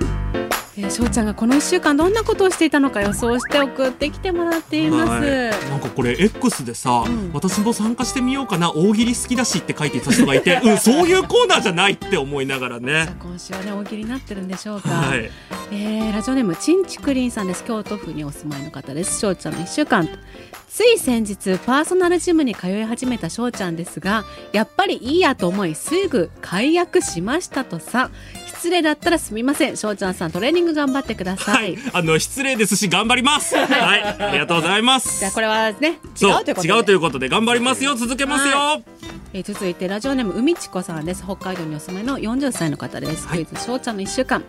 [0.77, 5.09] えー、しょうちゃんがこの一週間どんなことをしていたのか予想して送ってきてもらっています。
[5.09, 5.69] はい。
[5.69, 7.31] なんかこれ X でさ、ん。
[7.33, 13.13] 私も参加してみようかな大喜利好きだしって書いていた人がいて、 うん、そういうコーナーじゃないって思いながら さねあ。
[13.19, 15.31] 今週はね大喜利になってるんでしょうか、はい。
[15.71, 17.63] えーラジオネームちんちくりんさんです。
[17.63, 19.19] 京都府にお住まいの方です。
[19.19, 20.07] しょうちゃんの1週間。
[20.77, 28.11] つい先日パーソナルジムに通い始めたしょうちゃんですがやっぱりいいやと思いすぐ解約しましたとさ
[28.57, 29.77] 失礼だったらすみません。
[29.77, 31.73] しょうちゃんさんトレーニング頑張ってくださ、はい。
[31.73, 31.77] い。
[31.93, 33.55] あの、失礼ですし、頑張ります。
[33.57, 33.67] はい。
[34.03, 35.19] ありがとうございます。
[35.19, 36.41] じゃあこれはね違そう。
[36.41, 36.73] うということで。
[36.73, 37.95] 違うということで頑張りますよ。
[37.95, 38.79] 続けますよ、は
[39.33, 41.23] えー続いてラジオネーム海ちこさんです。
[41.23, 43.45] 北海道にお住まいの40歳の方です、はい。
[43.45, 44.43] クイズしょうちゃんの1週間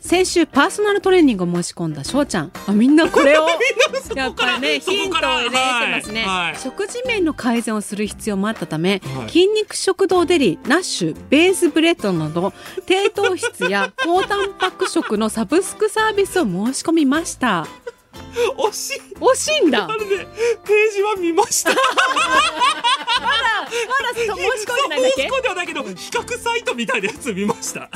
[0.00, 2.52] 先週パーソナルトレーニングを申し込んだしょうちゃん。
[2.66, 3.46] あみんなこれを。
[4.14, 6.52] やっぱりねヒントを入れてますね、はい。
[6.52, 6.58] はい。
[6.58, 9.28] 食事面の改善をする必要もあったため、はい。
[9.28, 12.52] 筋肉食堂デリナッシュベースブレッドなど
[12.86, 17.66] 低糖質や高タンパク食のサブスクサービスを申し込みました
[18.58, 19.00] 惜しい。
[19.16, 19.84] 惜しいんだ。
[19.90, 20.26] あれね
[20.64, 21.70] ページは見ました。
[21.76, 21.80] まだ
[24.14, 25.22] 申し込んでないんだっけ？
[25.22, 27.88] 申し込んではないけど比較サイトみたいなやつ見ました。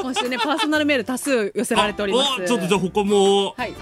[0.00, 2.46] 今週ねパーソナルメール多数寄せられております。
[2.46, 3.54] ちょっとじゃあ他も。
[3.56, 3.74] はい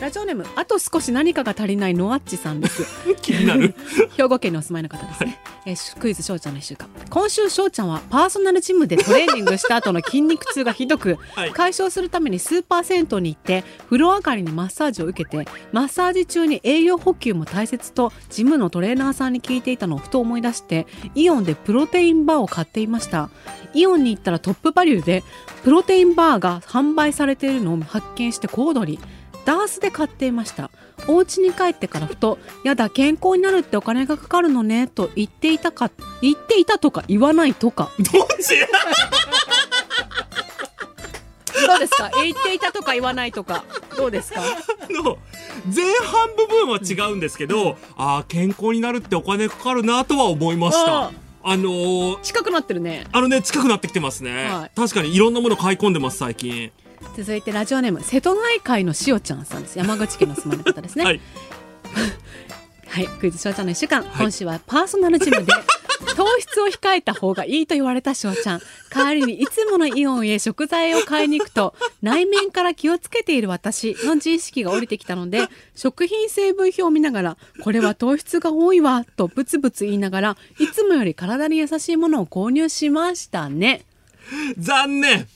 [0.00, 2.84] ラジオネームあと少し何かが足りないノアッチさんです。
[3.22, 3.74] 気になる。
[4.16, 6.88] 兵庫県にお住まいの方ですね、えークイズ翔ちゃんの一週間。
[7.08, 11.52] 今週翔ちゃんはパーソナルジムでトレーニングした後の筋肉痛がひどく、はい。
[11.52, 23.30] 解消するためにスーパー銭湯に行って風呂上がりにマッサージを受けてマッサージ中に栄養補給も大切とジムのトレーナーさんに聞いていたのをふと思い出してイオンでプロテインバーを買っていました。
[23.74, 25.24] イオンに行ったらトップバリューで
[25.62, 28.98] プロテインバーが販売されているのを発見して小躍り
[29.44, 30.70] ダースで買っていました。
[31.06, 35.90] お家に帰ってからふと「やだ健康になるってお金がかかるのね」と言っていたか
[36.22, 37.90] 言っていたとか言わないとか。
[37.98, 38.56] どっち
[41.66, 42.10] どうですか？
[42.22, 43.64] 言っていたとか言わないとか。
[43.96, 44.40] どうですか？
[44.90, 45.18] の
[45.74, 51.04] 前半部分は違うんですけど、ああ、健康になるってお金かかるなとは思いました。
[51.04, 51.10] あ。
[51.46, 53.06] あのー、近くなってるね。
[53.12, 54.46] あのね、近くなってきてますね。
[54.46, 54.70] はい。
[54.74, 56.72] 確かにいろんなもの買い込んでます、最近。
[57.16, 59.78] 続いてラジオネーム瀬戸内海のしおちゃんさんです。
[59.78, 61.04] 山口県の住まいの方ですね。
[61.04, 61.20] はい。
[62.88, 64.06] はい、クイズしおちゃんの一週間、い。
[64.18, 65.52] 今週はパーソナルジムで
[66.16, 68.60] 糖質を控えた方がいいと言われたしおちゃん。
[68.92, 83.82] 帰りにいつものイオンへ食材を買いに行くと内面から気をつけている私の自意識が降りてきたので食品成分表を見ながらこれは糖質が多いわとブツブツ言いながらいつもより体に優しいものを購入しましたね。
[84.56, 85.26] 残念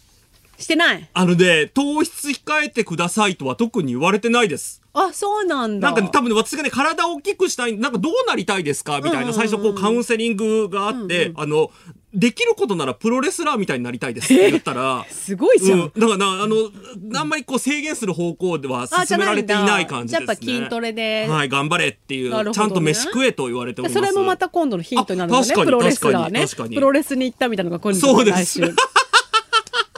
[0.58, 1.08] してない？
[1.12, 4.82] あのね、糖質控えてくださいとは特に言われてないです。
[4.92, 5.88] あそうなんだ。
[5.88, 9.00] なんかね、多分ね、私がね、体を大きくしたい、なんかどうなりたいですか？
[9.00, 11.70] みたいな、最初こうカウンセリングがあって、あの、
[12.12, 16.56] できることならプロレスラーみたいになりたいですって言ったら、すごいじゃん、うん、だからな、あの、
[17.20, 19.66] あんまりこう制限する方向では進められていんだ。
[19.66, 20.26] ない感じですね。
[20.26, 22.50] やっぱ筋トレで、はい、頑張れっていう、ね。
[22.52, 23.94] ちゃんと飯食えと言われております。
[23.94, 25.44] それもまた今度のヒントになるのね。
[25.44, 26.46] あ確かにプロレスラーね。
[26.74, 28.60] プロレスに行ったみたいなのが今度そうです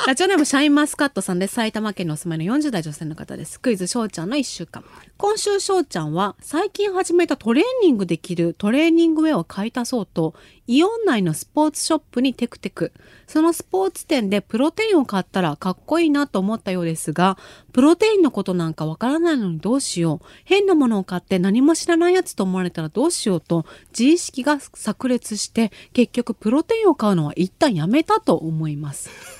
[0.06, 1.54] ラジオネームシャインマスカットさんです。
[1.54, 3.60] 埼玉県にお住まいの40代女性の方です。
[3.60, 4.82] クイズしょうちゃんの1週間。
[5.18, 10.34] 今週しょうちゃんは最近始めたトレーニングできるトレーニングウェアを買い足そうと
[10.66, 12.92] イオン内のスポーツショップにテクテク。
[13.26, 17.36] そのスポーツ店でプロテインを買ったらかっこいいなと思ったようですが
[17.72, 20.26] プロテインのことなんかわからないのにどうしよう。
[20.44, 29.39] 変なものを買って何も知らないやつと思われたらどうしようと自意識が炸裂して結局プロテインを買うのは一旦やめたと思います。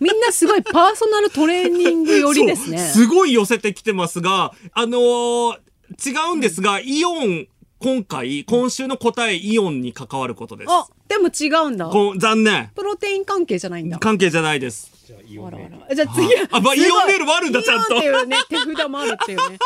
[0.00, 2.78] みんなすごいパーソナルトレーニング寄りですね。
[2.78, 5.58] すごい寄せてきてますが、あのー
[6.04, 7.46] 違うんですが、イオン、
[7.78, 10.70] 今回、今週の答え、イオンに関わることです。
[10.70, 11.90] あでも違うんだ。
[12.18, 12.70] 残念。
[12.74, 13.98] プロテイン関係じゃないんだ。
[13.98, 14.90] 関係じゃないです。
[15.12, 15.94] あらあら。
[15.94, 18.02] じゃあ次はあまあイオンメールもあるんだちゃんと。
[18.02, 19.58] イオンっていうね手札もあるっていうね。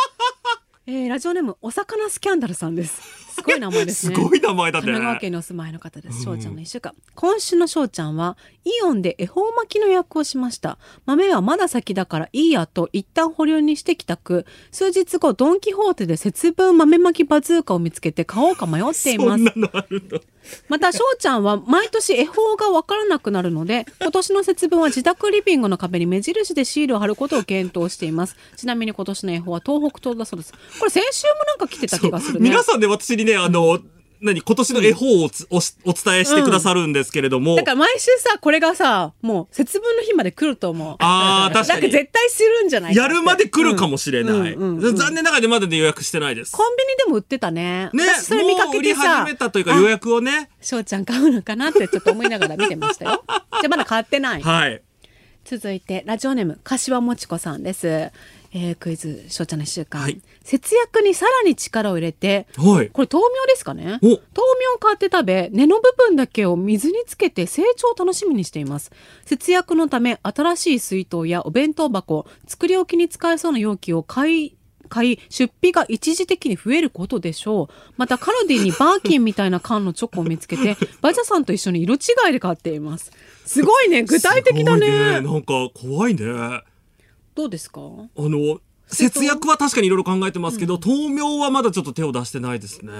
[0.86, 3.28] えー、ラジオネームお魚スキャンダルさんです。
[3.34, 4.14] すごい名前ですね。
[4.16, 4.82] すごい名前だね。
[4.82, 6.24] 神奈川県にお住まいの方です。
[6.24, 8.36] 翔ちゃんの一週間、今週の翔ちゃんは
[8.68, 10.78] イオンで恵方巻きの予約をしました。
[11.06, 14.46] 豆はまだ先だからいいやと一旦保留にして帰宅。
[14.70, 19.28] 数日後ドン・キホーテで節分豆巻きバズーカを見つけて買おうか迷っています。
[19.28, 20.20] そんなのあるの？
[20.68, 28.36] また翔ちゃんは毎年恵方が分からなくなるので今年の節分は自宅リビングの壁に目印でシールを貼ることを検討しています。
[28.56, 30.52] ちなみに今年の恵方は東北東だそうです。
[30.78, 32.48] これ先週もなんか来てた気がするね。
[32.48, 33.78] 皆さんで私にね、あの、
[34.20, 35.60] 何、今年の絵本をつお
[35.92, 40.96] 伝えしてくださるんですけれども、だから毎週さこれがさもう節分の日まで来ると思う。
[40.98, 41.82] あー 確かに。
[41.82, 44.52] なんか絶対するんじゃないやるまで来るかもしれない。
[44.54, 44.96] うんうんうん。
[44.96, 46.52] 残念ながらまだで予約してないです。
[46.52, 47.90] コンビニでも売ってたね。
[47.92, 50.50] ね、私それ見かけてさ始めたというか予約をね。
[50.60, 53.24] 翔ちゃん買うのかなってちょっと思いながら見てましたよ。
[53.28, 54.42] じゃあまだ買ってない。
[54.42, 54.82] はい。
[55.44, 58.10] 続いてラジオネーム柏もちこさんです、
[58.52, 60.20] えー、クイズ翔ちゃんの1週間、はい。
[60.42, 62.88] 節約にさらに力を入れてはい。
[62.88, 63.98] これ豆苗ですかね？
[64.02, 64.06] お。
[64.06, 64.20] 豆苗
[64.76, 68.90] を買って食べ根の部分だけを水につけて成長を楽しみにしています。
[69.24, 74.54] 節約のため新しい水筒やお弁当箱作り置きに使えそうな容器を買い
[74.88, 77.92] 買い出費が一時的に増えることでしょう。
[77.98, 81.98] またカルディにバーキンみたいな缶のチョコを見つけて バジャさんと一緒に色違
[82.30, 83.12] いで買っています。
[83.44, 86.62] すごいね具体的だすごいねなんか怖いね。
[87.38, 87.80] あどうですか？
[87.80, 92.92] の、節約は確かにいろいろ考えてますけど、豆苗はまだちょっと手を出してないですね。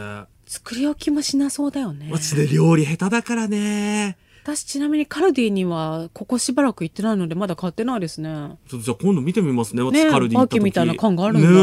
[0.47, 2.09] 作り置きもしなそうだよね。
[2.13, 4.17] 私ね、料理下手だからね。
[4.45, 8.31] 私ちなみにカルディにはここしばらく行ってないのでまだ買ってないですね。
[8.69, 9.83] ちょっとじゃあ今度見てみますね。
[9.83, 10.59] ね私カルディ行った時。
[10.59, 11.61] 秋みたいな缶があるんだ、ねええ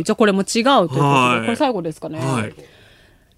[0.00, 1.44] ーじゃあこれも違うということで、はい。
[1.46, 2.54] これ最後ですかね、はい。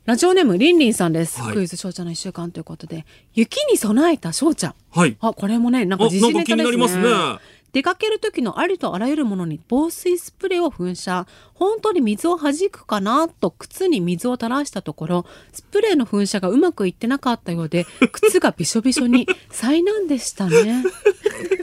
[0.05, 1.55] ラジオネームりんりんさんです、はい。
[1.55, 4.75] クイズ翔ちゃんの一週間ということで雪に備えた翔ちゃん。
[4.91, 5.17] はい。
[5.21, 6.77] あこれもねなんかあ、時なんか気事ネタですね。
[6.77, 7.41] になりますね。
[7.73, 20.85] 出かける時のありとあらゆるものに防水スプレーを噴射本当に水を弾くかなと靴に水を垂らしたところスプレーの噴射がうまくいってなかったようで靴がびしょびしょに災難でしたね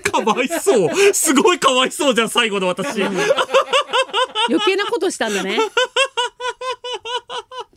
[0.03, 1.14] かわいそう。
[1.14, 3.03] すごいかわいそうじゃん、最後の私。
[3.03, 3.20] 余
[4.66, 5.60] 計なことしたんだね。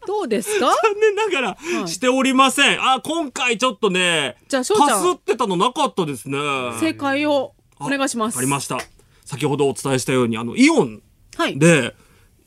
[0.07, 0.67] どうですか？
[0.67, 2.81] 残念ながらしておりません。
[2.81, 6.39] あ、今回ちょっとね、じゃあかすってたのなかったですね。
[6.79, 8.39] 正解をお願いします。
[8.39, 8.79] ありました。
[9.25, 11.03] 先ほどお伝えしたように、あの、イオン
[11.37, 11.59] はい。
[11.59, 11.95] で、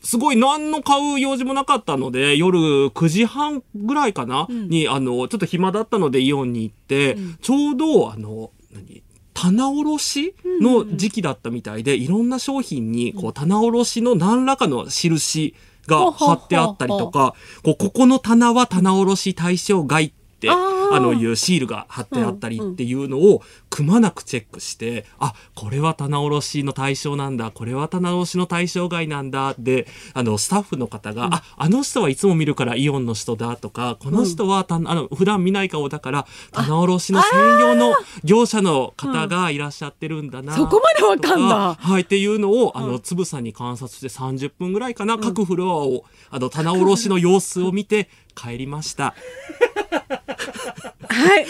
[0.03, 2.57] すごい何の買う用事もなかったので、夜
[2.89, 9.01] 9時半ぐらいかな、に、あの、ちょっと暇だったのでイオンに行って、ちょうど、あの、何
[9.33, 15.55] 棚卸しの時期だったみたいで、いろんな商品に、こう、棚卸しの何らかの印
[15.87, 20.49] が貼ってあったりとか、こう、ここの棚は棚卸し対象外って、
[20.95, 40.55] あの、いうシールが貼ってあったりっていうのをくまなくチェックして、あ、これは棚卸しの対象なんだ、これは棚卸しの対象外なんだで、あの、スタッフの方が、あ、あの人はいつも見るからイオンの人だとか、この人はた、あの、普段見ない顔だから、棚卸しの専用の業者の方がいらっしゃってるんだな。
[40.55, 41.75] そこまでわかんだ。
[41.75, 49.15] とはい、っていうのを、あの、つぶさに観察して30分ぐらいかな、各フロアを、あの、棚卸しの様子を見て帰りました。
[51.07, 51.45] はい。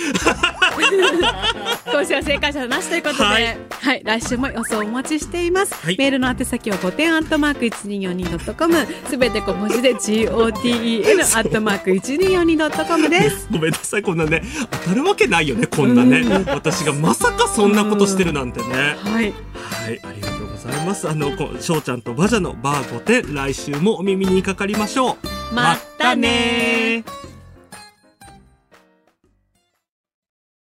[1.86, 5.74] 今週は正解者なしということで、ははいい、来週も予想お待ちしています。
[5.74, 13.48] はいメールの宛先は5点アットマーク 1242.com、すべて小文字で GOTEN アットマーク 1242.com です。
[13.52, 16.24] ごめんなさい、こんなね、当たるわけないよね、こんなね。
[16.48, 18.96] 私がまさかそんなことしてるなんてね。
[19.04, 19.34] はい。
[19.54, 21.10] はい、ありがとうございます。
[21.10, 25.18] あの、こしょうちゃんとバジャのバー5点、来週もお耳にかかりましょ
[25.52, 25.56] う。
[25.56, 27.23] またねー